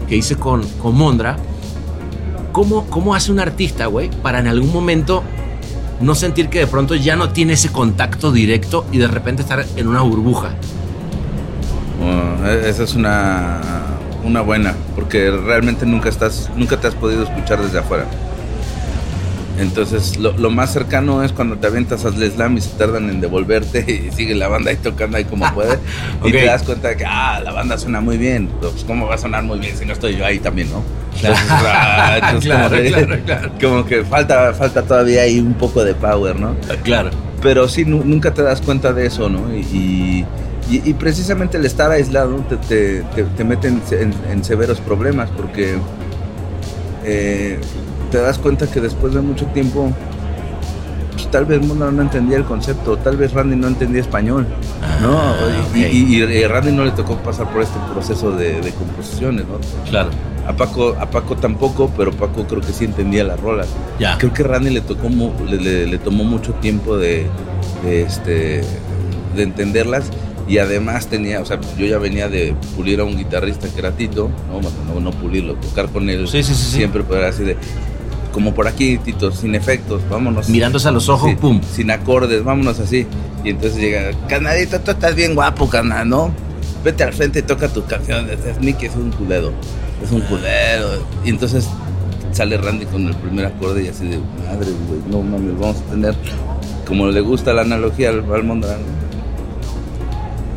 [0.09, 1.37] que hice con, con Mondra.
[2.53, 5.23] ¿Cómo, ¿Cómo hace un artista, güey, para en algún momento
[6.01, 9.65] no sentir que de pronto ya no tiene ese contacto directo y de repente estar
[9.77, 10.51] en una burbuja?
[12.03, 13.61] Oh, e- esa es una,
[14.25, 18.07] una buena, porque realmente nunca estás, nunca te has podido escuchar desde afuera.
[19.59, 23.21] Entonces, lo, lo más cercano es cuando te avientas al slam y se tardan en
[23.21, 23.81] devolverte
[24.11, 25.79] y sigue la banda ahí tocando ahí como puede.
[26.25, 26.33] Y Ok.
[26.33, 28.49] te das cuenta de que, ah, la banda suena muy bien.
[28.61, 30.83] Pues, ¿cómo va a sonar muy bien si no estoy yo ahí también, no?
[31.17, 33.51] Entonces, ah, entonces Claro, como, que, claro, claro.
[33.61, 36.55] como que falta, falta todavía ahí un poco de power, ¿no?
[36.85, 37.11] Claro.
[37.43, 39.53] Pero sí, nu- nunca te das cuenta de eso, ¿no?
[39.55, 40.27] Y, y-
[40.71, 44.81] y- y precisamente el estar aislado te, te, te- te mete en, en- en severos
[44.81, 45.77] problemas porque
[47.05, 47.59] eh,
[48.11, 49.93] te das cuenta que después de mucho tiempo
[51.13, 54.47] pues, tal vez Mona no entendía el concepto, tal vez Randy no entendía español,
[55.03, 55.19] ¿no?
[55.19, 55.35] Ah,
[55.75, 55.93] y, ok.
[55.93, 59.59] y- y Randy no le tocó pasar por este proceso de, de composiciones, ¿no?
[59.91, 60.11] Claro.
[60.47, 63.69] A Paco, a Paco tampoco, pero Paco creo que sí entendía las rolas.
[63.99, 64.17] Ya.
[64.17, 65.09] Creo que Randy le tocó
[65.47, 67.27] le, le- le tomó mucho tiempo de,
[67.85, 68.63] de, este
[69.37, 70.05] de entenderlas
[70.49, 73.91] y además tenía, o sea, yo ya venía de pulir a un guitarrista que era
[73.93, 74.63] Tito, no,
[74.95, 76.77] no, no pulirlo, tocar con él Sí, sí, sí, sí.
[76.79, 77.55] siempre, pero era así de
[78.33, 80.49] como por aquí, Tito, sin efectos, vámonos.
[80.49, 81.61] Mirándose a los ojos, Sí, pum.
[81.73, 83.07] Sin acordes, vámonos así.
[83.45, 86.33] Y entonces llega, canadito, tú estás bien guapo, canal, ¿no?
[86.85, 88.29] Vete al frente y toca tu canción.
[88.31, 89.53] Ese es Nicky, es un culero.
[90.03, 91.05] Es un culero.
[91.25, 91.69] Y entonces
[92.33, 95.91] sale Randy con el primer acorde y así de, madre, güey, no mames, vamos a
[95.91, 96.15] tener,
[96.87, 98.45] como le gusta la analogía al, al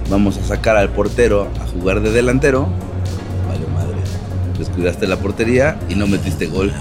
[0.09, 2.67] vamos a sacar al portero a jugar de delantero.
[4.61, 6.71] Descuidaste la portería y no metiste gol.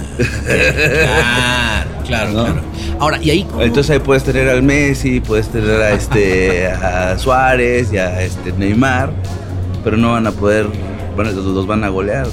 [0.44, 2.44] Claro, claro, ¿No?
[2.44, 2.60] claro.
[2.98, 7.90] Ahora, y ahí Entonces ahí puedes tener al Messi, puedes tener a este a Suárez
[7.90, 9.12] y a este Neymar,
[9.82, 10.66] pero no van a poder,
[11.16, 12.26] bueno, los los van a golear.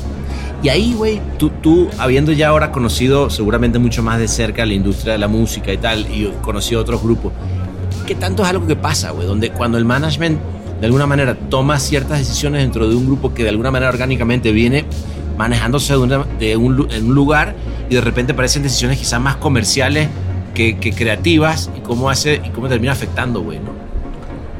[0.61, 4.73] Y ahí, güey, tú, tú, habiendo ya ahora conocido seguramente mucho más de cerca la
[4.73, 7.31] industria de la música y tal, y conocido otros grupos,
[8.05, 9.25] ¿qué tanto es algo que pasa, güey?
[9.25, 10.41] Donde cuando el management
[10.81, 14.51] de alguna manera toma ciertas decisiones dentro de un grupo que de alguna manera orgánicamente
[14.51, 14.85] viene
[15.37, 17.55] manejándose de, una- de un, en un lugar
[17.89, 20.09] y de repente parecen decisiones quizás más comerciales
[20.53, 23.71] que, que creativas y cómo hace y cómo termina afectando, güey, ¿no?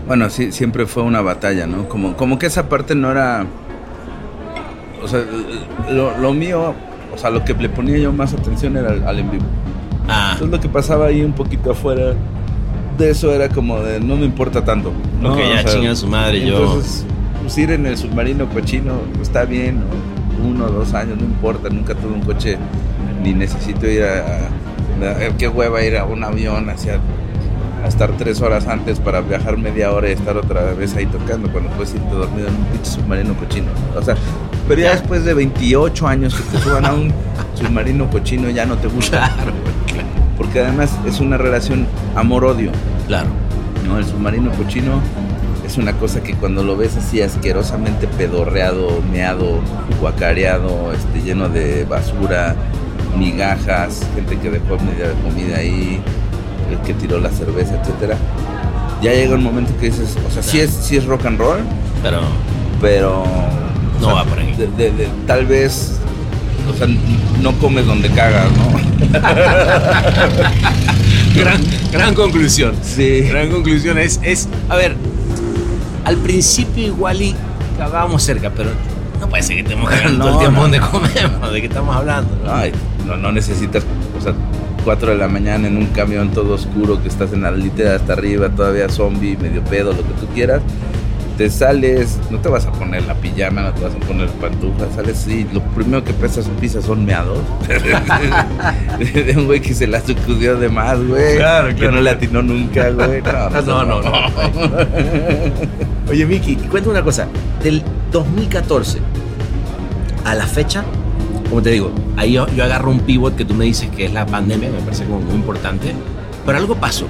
[0.08, 1.90] Bueno, sí, siempre fue una batalla, ¿no?
[1.90, 3.46] Como, como que esa parte no era,
[5.04, 5.22] o sea,
[5.92, 6.74] lo, lo mío,
[7.14, 9.46] o sea, lo que le ponía yo más atención era al, al en vivo.
[10.08, 12.14] Ah, Entonces lo que pasaba ahí un poquito afuera
[12.98, 14.92] de eso era como de no me importa tanto.
[15.22, 15.34] ¿no?
[15.34, 17.06] Ok, ya O sea, chinga su madre, yo- Entonces,
[17.42, 20.17] pues ir en el submarino cochino está bien, ¿no?
[20.44, 22.58] Uno o dos años, no importa, nunca tuve un coche
[23.24, 27.00] ni necesito ir a, a- qué hueva ir a un avión hacia
[27.84, 31.50] a estar tres horas antes para viajar media hora y estar otra vez ahí tocando
[31.52, 33.68] cuando puedes irte dormido en un pinche submarino cochino.
[33.96, 34.16] O sea,
[34.68, 37.14] pero ya después de 28 años que te suban a un
[37.54, 39.30] submarino cochino ya no te gusta.
[39.36, 39.52] claro.
[40.38, 41.86] Porque además es una relación
[42.16, 42.72] amor-odio.
[43.08, 43.28] Claro.
[43.88, 44.00] ¿no?
[44.00, 45.00] El submarino cochino
[45.68, 49.60] es una cosa que cuando lo ves así asquerosamente pedorreado, meado,
[50.00, 52.56] guacareado, este, lleno de basura,
[53.18, 56.00] migajas, gente que dejó media comida ahí,
[56.72, 58.16] el que tiró la cerveza, etcétera.
[59.02, 61.60] Ya llega un momento que dices, o sea, sí es, sí es rock and roll,
[62.02, 62.22] Pero
[62.82, 63.24] pero
[64.00, 64.54] No o sea, va por ahí.
[64.56, 65.98] de- de- de- tal vez,
[66.74, 66.88] o sea,
[67.42, 69.08] no comes donde cagas, ¿no?
[71.36, 71.62] gran,
[71.92, 72.74] gran conclusión.
[72.82, 73.22] Sí.
[73.22, 74.96] Gran conclusión es, es, a ver,
[76.08, 77.36] al principio igual y
[77.78, 78.70] cagábamos cerca, pero
[79.20, 80.62] no puede ser que estemos cagando No, todo el tiempo no.
[80.64, 82.30] donde comemos, de qué estamos hablando.
[82.46, 82.54] ¿no?
[82.54, 82.72] Ay,
[83.06, 83.84] no, no necesitas,
[84.18, 84.34] o sea,
[84.86, 88.14] 4 de la mañana en un camión todo oscuro que estás en la litera hasta
[88.14, 90.62] arriba, todavía zombie, medio pedo, lo que tú quieras.
[91.38, 94.88] Te sales, no te vas a poner la pijama, no te vas a poner pantuflas,
[94.96, 97.38] sales y lo primero que pesas pisas son meados.
[97.68, 101.38] de un güey que se la sacudió de más, güey.
[101.38, 101.92] Claro, Que claro.
[101.98, 103.22] no le atinó nunca, güey.
[103.68, 104.12] No, no, no.
[106.10, 107.28] Oye, Miki, cuéntame una cosa.
[107.64, 109.00] Del 2014
[110.26, 110.84] a la fecha,
[111.50, 114.14] como te digo, ahí yo, yo agarro un pivot que tú me dices que es
[114.14, 115.94] la pandemia, me parece como muy importante,
[116.46, 117.08] pero algo pasó.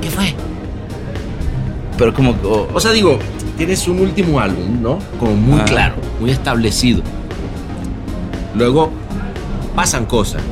[0.00, 0.34] ¿Qué fue?
[1.96, 3.18] Pero como, o, O sea, digo,
[3.56, 4.98] tienes un último álbum, ¿no?
[5.18, 5.64] Como muy Ah.
[5.64, 7.02] claro, muy establecido.
[8.56, 8.90] Luego
[9.74, 10.42] pasan cosas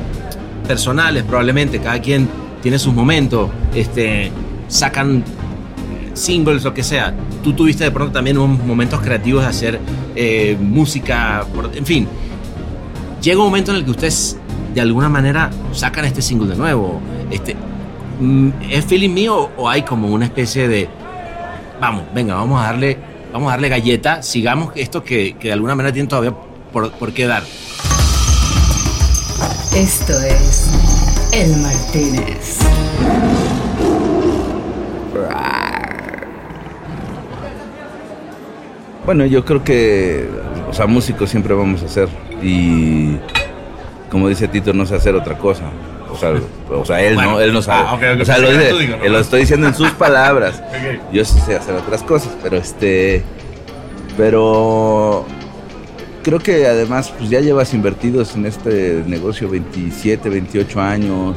[0.67, 2.27] personales, probablemente, cada quien
[2.61, 4.31] tiene sus momentos, este,
[4.69, 5.23] sacan
[6.13, 7.13] singles, lo que sea.
[7.43, 9.79] Tú tuviste de pronto también unos momentos creativos de hacer
[10.15, 12.07] eh, música, en fin.
[13.21, 14.37] Llega un momento en el que ustedes
[14.73, 16.99] de alguna manera sacan este single de nuevo.
[17.31, 17.55] Este,
[18.19, 20.89] mm, ¿Es feeling mío o hay como una especie de
[21.83, 22.97] vamos, venga, vamos a darle,
[23.33, 26.33] vamos a darle galleta, sigamos esto que, que de alguna manera tiene todavía
[26.71, 27.29] por, por qué.
[29.75, 30.69] Esto es
[31.33, 32.59] El Martínez.
[39.05, 40.27] Bueno, yo creo que,
[40.69, 42.07] o sea, músicos siempre vamos a ser.
[42.41, 43.17] Y
[44.09, 45.63] como dice Tito, no sé hacer otra cosa.
[46.11, 46.31] O sea,
[46.69, 47.85] o sea él no, él no sabe.
[47.87, 49.03] Ah, ok, ok, o sea, lo, dice- ¿no?
[49.03, 50.61] eh, lo estoy diciendo en sus palabras.
[50.73, 51.13] Ok.
[51.13, 53.23] Yo sí sé hacer otras cosas, pero este.
[54.17, 55.25] Pero.
[56.23, 61.35] Creo que además, pues ya llevas invertidos en este negocio 27, 28 años.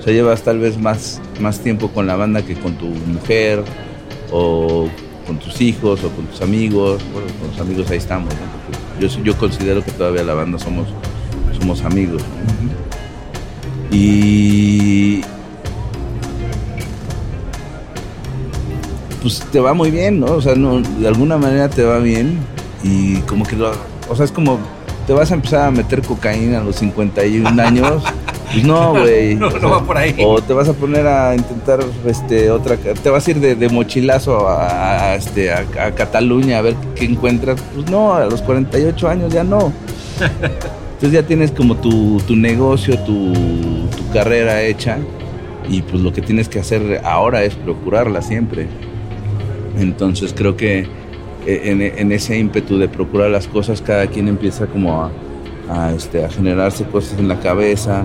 [0.00, 3.62] O sea, llevas tal vez más, más tiempo con la banda que con tu mujer,
[4.32, 4.88] o
[5.26, 7.02] con tus hijos, o con tus amigos.
[7.12, 9.00] Bueno, con los amigos ahí estamos, ¿no?
[9.00, 10.88] Yo, yo considero que todavía la banda somos,
[11.58, 12.22] somos amigos.
[13.90, 15.20] Y.
[19.22, 20.26] Pues te va muy bien, ¿no?
[20.26, 22.38] O sea, no, de alguna manera te va bien.
[22.82, 23.72] Y como que lo.
[24.08, 24.58] O sea, es como.
[25.06, 28.02] Te vas a empezar a meter cocaína a los 51 años.
[28.52, 29.34] Pues no, güey.
[29.34, 30.14] No, no va por ahí.
[30.24, 32.76] O te vas a poner a intentar este otra.
[32.76, 36.74] Te vas a ir de, de mochilazo a, a, este, a, a Cataluña a ver
[36.94, 37.60] qué encuentras.
[37.74, 39.72] Pues no, a los 48 años ya no.
[40.94, 44.98] Entonces ya tienes como tu, tu negocio, tu, tu carrera hecha
[45.68, 48.66] y pues lo que tienes que hacer ahora es procurarla siempre.
[49.78, 50.86] Entonces creo que
[51.46, 55.10] en, en ese ímpetu de procurar las cosas cada quien empieza como a,
[55.68, 58.04] a, este, a generarse cosas en la cabeza.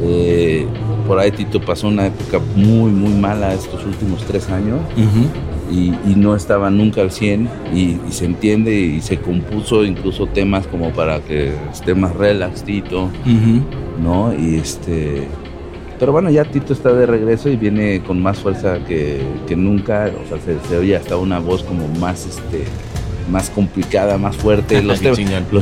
[0.00, 0.66] Eh,
[1.06, 4.80] por ahí Tito pasó una época muy muy mala estos últimos tres años
[5.70, 10.26] y, y no estaba nunca al 100 y, y se entiende y se compuso incluso
[10.26, 13.08] temas como para que esté más relax Tito,
[14.02, 14.32] ¿no?
[14.34, 15.26] Y este...
[15.98, 20.10] Pero bueno, ya Tito está de regreso y viene con más fuerza que, que nunca,
[20.24, 22.64] o sea, se, se oye hasta una voz como más, este,
[23.30, 24.82] más complicada, más fuerte.
[24.82, 25.10] Los, te-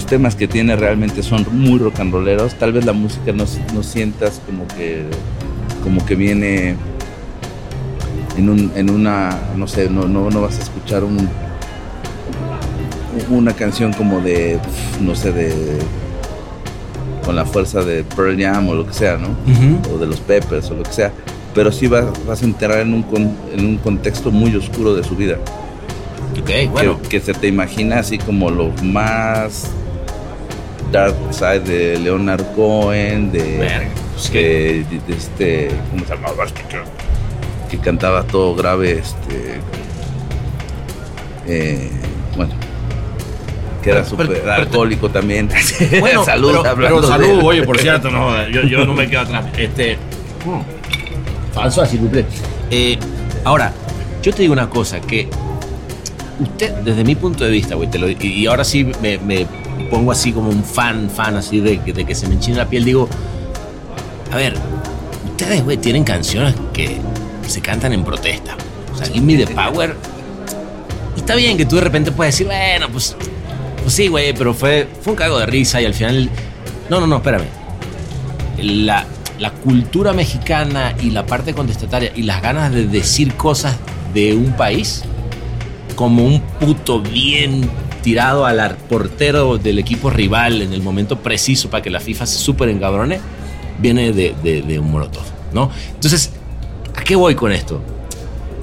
[0.07, 2.55] temas que tiene realmente son muy rock and rolleros.
[2.55, 3.45] Tal vez la música no,
[3.75, 5.05] no sientas como que,
[5.83, 6.77] como que viene
[8.37, 11.29] en, un, en una, no sé, no, no, no vas a escuchar un,
[13.31, 14.59] una canción como de,
[15.01, 15.79] no sé, de
[17.25, 19.29] con la fuerza de Pearl Jam o lo que sea, ¿no?
[19.93, 21.13] O de los Peppers o lo que sea.
[21.55, 25.05] Pero sí vas, vas a entrar en un, con- en un contexto muy oscuro de
[25.05, 25.37] su vida.
[26.71, 27.01] Bueno.
[27.03, 29.71] Que, que se te imagina así como lo más
[30.93, 36.45] dark side de Leonard Cohen, de, Verga, pues que- de, de este, ¿cómo se llamaba?
[36.45, 36.79] Este que,
[37.71, 39.61] que cantaba todo grave, este,
[41.47, 41.91] eh,
[42.37, 42.55] bueno,
[43.83, 45.49] que era súper pero- alcohólico también.
[46.01, 49.45] Bueno, salud, pero, pero salud, oye, por cierto, no, yo, yo no me quedo atrás.
[49.57, 49.97] Este,
[50.45, 51.99] mm, falso así.
[52.71, 52.99] Eh,
[53.45, 53.73] ahora,
[54.23, 55.29] yo te digo una cosa, que
[56.41, 59.47] usted, desde mi punto de vista, güey, te lo- y, ahora sí me,
[59.91, 63.09] pongo así como un fan, fan así de, que- se me enchina la piel, digo,
[64.33, 64.55] a ver,
[65.27, 66.99] ustedes, güey, tienen canciones que
[67.47, 68.57] se cantan en protesta.
[68.95, 69.97] O sea, Give Me the Power.
[71.17, 73.17] Está bien que tú de repente puedes decir, bueno, pues
[73.83, 76.29] pues sí, güey, pero fue, fue un cago de risa y al final.
[76.91, 77.47] No, no, no, espérame.
[78.63, 79.07] La
[79.65, 83.75] cultura mexicana y la parte contestataria y las ganas de decir cosas
[84.13, 85.03] de un país
[86.01, 87.69] como un puto bien
[88.01, 92.39] tirado al portero del equipo rival en el momento preciso para que la FIFA se
[92.39, 93.21] súper encabrone,
[93.79, 95.71] viene de, un molotov, ¿no?
[95.95, 96.33] Entonces,
[96.97, 97.83] ¿a qué voy con esto?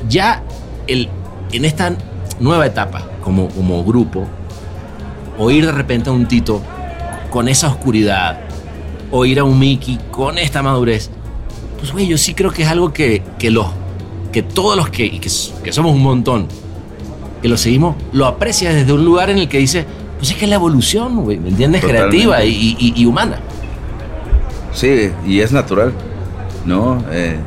[0.10, 0.42] Ya
[0.88, 1.10] el,
[1.52, 1.96] en esta
[2.40, 4.26] nueva etapa como, como grupo,
[5.38, 6.64] oír de repente a un Tito
[7.30, 8.40] con esa oscuridad,
[9.12, 11.12] oír a un Mickey con esta madurez,
[11.78, 13.68] pues güey, yo sí creo que es algo que, que los
[14.32, 15.30] que todos los que, que,
[15.64, 16.48] que somos un montón,
[17.42, 19.86] que lo seguimos, lo aprecia desde un lugar en el que dice,
[20.18, 21.82] pues es que es la evolución, güey, ¿me entiendes?
[21.82, 22.10] Totalmente.
[22.18, 23.40] Creativa y, y- y humana.
[24.74, 25.92] Sí, y es natural,
[26.66, 27.04] ¿no?
[27.12, 27.38] Eh,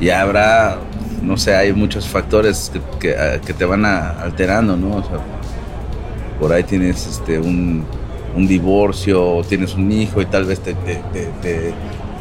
[0.00, 0.78] y habrá,
[1.22, 4.96] no sé, hay muchos factores que, que, ah, que te van a- alterando, ¿no?
[4.96, 5.18] O sea,
[6.38, 7.84] por ahí tienes este, un,
[8.36, 11.72] un divorcio, tienes un hijo y tal vez te, te, te, te-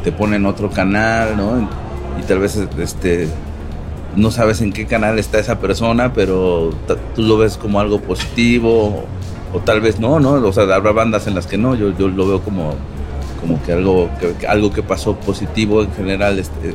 [0.04, 1.70] te ponen otro canal, ¿no?
[2.20, 3.28] Y tal vez este,
[4.20, 6.72] no sabes en qué canal está esa persona, pero
[7.16, 9.06] tú lo ves como algo positivo,
[9.54, 10.34] o, tal vez no, ¿no?
[10.34, 12.76] O sea, habrá bandas en las que no, yo, yo lo veo como,
[13.42, 16.74] como que algo que, que algo que pasó positivo en general este, eh,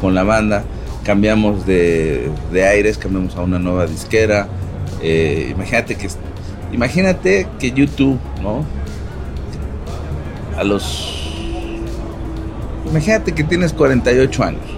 [0.00, 0.64] con la banda.
[1.04, 4.48] Cambiamos de, de aires, cambiamos a una nueva disquera.
[5.02, 6.08] Eh, imagínate que
[6.72, 8.64] imagínate que YouTube, ¿no?
[10.56, 11.20] A los
[12.88, 14.73] Imagínate que tienes 48 años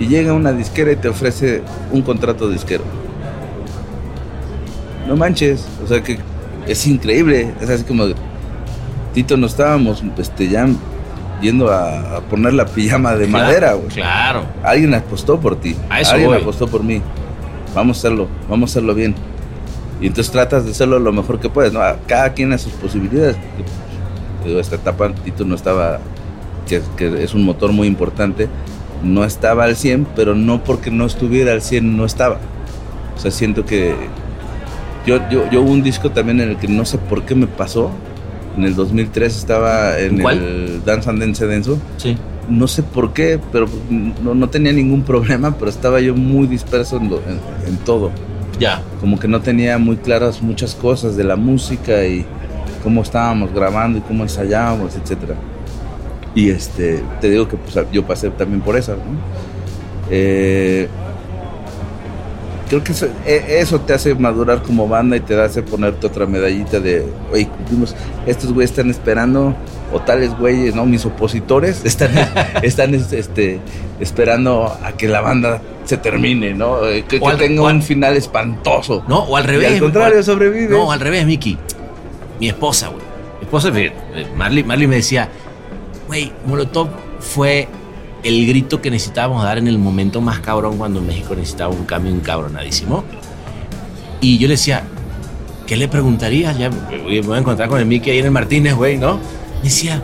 [0.00, 2.84] y llega una disquera y te ofrece un contrato disquero.
[5.08, 6.18] No manches, o sea que
[6.66, 8.04] es increíble, es así como
[9.12, 10.66] Tito nos estábamos este ya
[11.40, 13.88] yendo a, a poner la pijama de Claro, madera, güey.
[13.88, 14.44] Claro.
[14.62, 15.76] Alguien apostó por ti.
[15.90, 16.40] A eso Alguien voy.
[16.40, 17.02] apostó por mí.
[17.74, 19.14] Vamos a hacerlo, vamos a hacerlo bien.
[20.00, 21.80] Y entonces tratas de hacerlo lo mejor que puedes, ¿no?
[21.80, 23.36] A- Cada quien a sus posibilidades.
[23.56, 25.98] pues, digo, esta etapa Tito no estaba,
[26.66, 28.48] que, que es un motor muy importante,
[29.04, 32.38] no estaba al 100, pero no porque no estuviera al 100, no estaba.
[33.16, 33.94] O sea, siento que
[35.06, 37.46] yo, yo, yo hubo un disco también en el que no sé por qué me
[37.46, 37.90] pasó.
[38.56, 40.38] En el 2003 estaba en ¿Cuál?
[40.38, 41.78] el Dance and Dance Denso.
[41.96, 42.16] Sí.
[42.48, 43.66] No sé por qué, pero
[44.22, 48.10] no, no tenía ningún problema, pero estaba yo muy disperso en, lo- en- en todo.
[48.60, 48.82] Ya.
[49.00, 52.24] Como que no tenía muy claras muchas cosas de la música y
[52.84, 55.34] cómo estábamos grabando y cómo ensayábamos, etcétera.
[56.34, 59.02] Y este, te digo que pues, yo pasé también por esa, ¿no?
[60.10, 60.88] Eh,
[62.68, 66.26] creo que eso, e- eso te hace madurar como banda y te hace ponerte otra
[66.26, 67.94] medallita de, oye, cumplimos,
[68.26, 69.54] estos güeyes están esperando,
[69.92, 70.84] o tales güeyes, ¿no?
[70.86, 72.10] Mis opositores están,
[72.62, 73.60] están este,
[74.00, 76.84] esperando a que la banda se termine, ¿no?
[76.86, 79.04] Eh, Que, O que al- tenga al- un final espantoso.
[79.06, 79.72] No, o al Y revés.
[79.74, 80.70] al contrario, sobrevive.
[80.70, 81.56] No, al revés, Miki.
[82.40, 83.02] Mi esposa, güey.
[83.40, 83.92] Mi esposa, eh,
[84.36, 85.28] Marley, Marley me decía,
[86.06, 86.88] güey, Molotov
[87.20, 87.68] fue
[88.22, 92.12] el grito que necesitábamos dar en el momento más cabrón cuando México necesitaba un cambio
[92.12, 93.04] encabronadísimo.
[94.20, 94.84] Y yo le decía,
[95.66, 96.56] ¿qué le preguntarías?
[96.56, 99.16] Ya me voy a encontrar con el Miki ahí en el Martínez, güey, ¿no?
[99.58, 100.02] Me decía,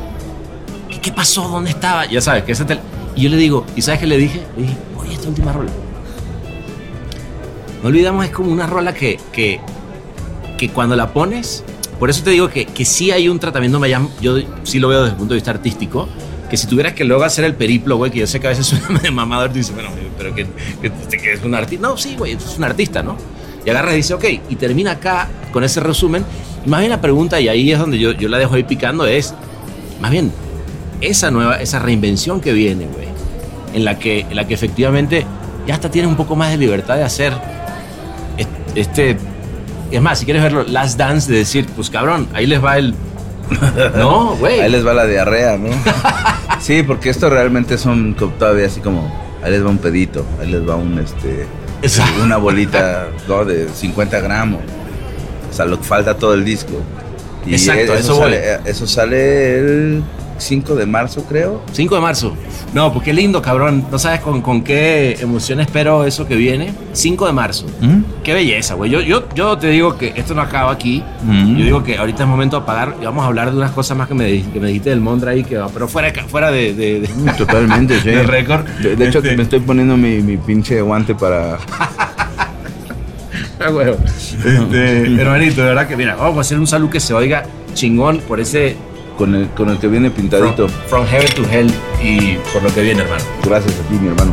[0.91, 1.49] ¿qué, qué pasó?
[1.49, 2.05] ¿Dónde estaba?
[2.07, 2.81] Ya sabes, que ese tel-
[3.17, 4.43] Y yo le digo, ¿y sabes qué le dije?
[4.57, 5.71] Le dije, oye, esta última rola.
[7.83, 9.61] No olvidamos, es como una rola que, que,
[10.59, 11.65] que cuando la pones,
[12.01, 13.81] por eso te digo que, que sí hay un tratamiento,
[14.21, 16.09] yo sí lo veo desde el punto de vista artístico,
[16.51, 18.67] que si tuvieras que luego hacer el periplo, güey, que yo sé que a veces
[18.87, 20.47] suena de mamador, dice, bueno, pero que,
[20.83, 21.87] que, que es un artista.
[21.87, 23.17] No, sí, güey, es un artista, ¿no?
[23.65, 26.25] Y agarra y dice, ok, y termina acá con ese resumen.
[26.67, 29.07] Y más bien la pregunta, y ahí es donde yo, yo la dejo ahí picando,
[29.07, 29.35] es,
[30.01, 30.33] más bien,
[31.01, 33.07] esa nueva, esa reinvención que viene, güey,
[33.75, 35.25] en la que, en la que efectivamente
[35.67, 37.33] ya hasta tienes un poco más de libertad de hacer
[38.39, 39.17] est- este...
[39.91, 42.95] Es más, si quieres verlo, Last Dance, de decir, pues cabrón, ahí les va el...
[43.97, 44.61] No, güey.
[44.61, 45.71] Ahí les va la diarrea, ¿no?
[46.61, 49.13] sí, porque esto realmente son todavía así como,
[49.43, 51.47] ahí les va un pedito, ahí les va un, este,
[51.83, 52.23] Exacto.
[52.23, 53.45] una bolita ¿no?
[53.45, 54.61] de 50 gramos.
[55.51, 56.75] O sea, lo que falta todo el disco.
[57.45, 60.05] Y Exacto, a eso, eso sale, eso sale el
[60.41, 61.63] 5 de marzo, creo.
[61.73, 62.35] 5 de marzo.
[62.75, 63.85] No, pues qué lindo, cabrón.
[63.91, 66.73] No sabes con, con qué emoción espero eso que viene.
[66.93, 67.67] 5 de marzo.
[68.25, 68.91] Qué belleza, güey.
[68.91, 71.03] Yo, yo, yo te digo que esto no acaba aquí.
[71.25, 71.57] Mm.
[71.57, 73.97] Yo digo que ahorita es momento de apagar y vamos a hablar de unas cosas
[73.97, 76.75] más que me, que me dijiste del Mondra ahí, que va, pero fuera, fuera de,
[76.75, 78.11] de, de- Totalmente, sí.
[78.11, 78.65] de récord.
[78.83, 81.59] De, de hecho, me estoy poniendo mi, mi pinche guante para...
[83.63, 83.91] Ah, güey.
[83.91, 88.21] Este, hermanito, de verdad que mira, vamos a hacer un salud que se oiga chingón
[88.27, 88.75] por ese
[89.21, 90.67] Con el, con el que viene pintadito.
[90.67, 91.71] From Heaven to Hell
[92.03, 93.23] y por lo que viene, hermano.
[93.45, 94.33] Gracias a ti, mi hermano.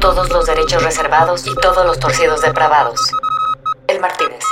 [0.00, 3.10] Todos los derechos reservados y todos los torcidos depravados.
[3.88, 4.44] El Martínez.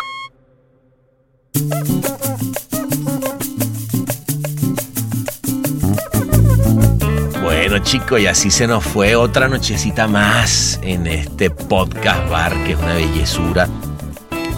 [7.72, 12.72] Bueno chicos, y así se nos fue otra nochecita más en este podcast bar, que
[12.72, 13.66] es una bellezura.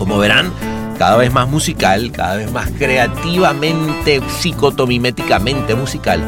[0.00, 0.52] Como verán,
[0.98, 6.24] cada vez más musical, cada vez más creativamente, psicotomiméticamente musical.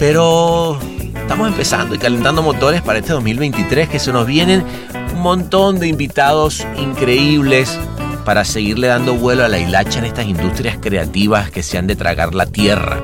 [0.00, 0.76] Pero
[1.14, 4.64] estamos empezando y calentando motores para este 2023 que se nos vienen
[5.14, 7.78] un montón de invitados increíbles
[8.24, 11.94] para seguirle dando vuelo a la hilacha en estas industrias creativas que se han de
[11.94, 13.00] tragar la tierra.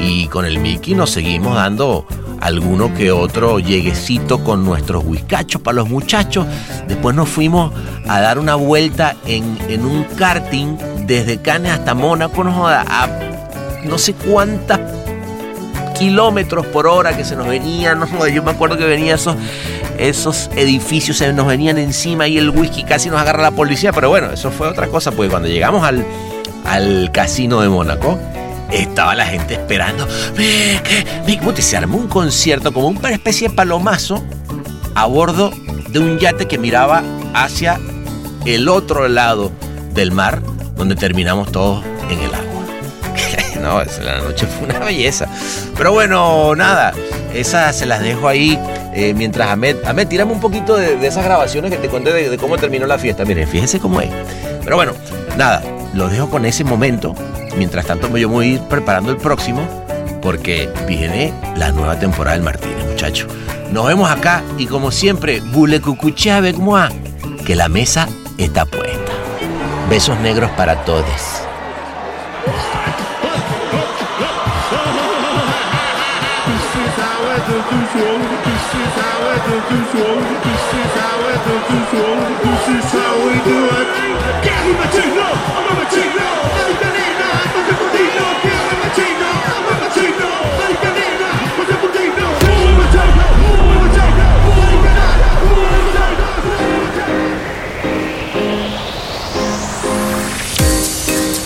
[0.00, 2.06] Y con el Mickey nos seguimos dando
[2.40, 6.46] alguno que otro lleguecito con nuestros whiskachos para los muchachos.
[6.86, 7.72] Después nos fuimos
[8.06, 10.76] a dar una vuelta en, en un karting
[11.06, 13.08] desde Cannes hasta Mónaco, no a
[13.84, 14.80] no sé cuántas
[15.98, 18.04] kilómetros por hora que se nos venían.
[18.34, 19.36] Yo me acuerdo que venían esos,
[19.98, 23.92] esos edificios, se nos venían encima y el whisky casi nos agarra la policía.
[23.92, 26.04] Pero bueno, eso fue otra cosa, porque cuando llegamos al,
[26.64, 28.18] al casino de Mónaco,
[28.70, 30.06] estaba la gente esperando.
[30.36, 34.22] "Ve, que- ve", puta, y se armó un concierto como una especie de palomazo
[34.94, 35.52] a bordo
[35.88, 37.02] de un yate que miraba
[37.34, 37.78] hacia
[38.46, 39.50] el otro lado
[39.92, 40.40] del mar,
[40.76, 42.44] donde terminamos todos en el agua.
[43.62, 45.26] no, la noche fue una belleza.
[45.76, 46.92] Pero bueno, nada,
[47.32, 48.58] esas se las dejo ahí.
[48.96, 52.38] eh, mientras Ahmed, Ahmed, tirame un poquito de, esas grabaciones que te conté de, de
[52.38, 53.24] cómo terminó la fiesta.
[53.24, 54.08] Miren, fíjense cómo es.
[54.62, 54.92] Pero bueno,
[55.36, 55.62] nada,
[55.94, 57.12] los dejo con ese momento.
[57.56, 59.66] Mientras tanto, yo voy a ir preparando el próximo
[60.20, 63.28] porque viene la nueva temporada del Martínez, muchachos.
[63.70, 66.88] Nos vemos acá y como siempre, bule cucuché avec moi,
[67.44, 69.12] que la mesa está puesta.
[69.90, 71.44] Besos negros para todos.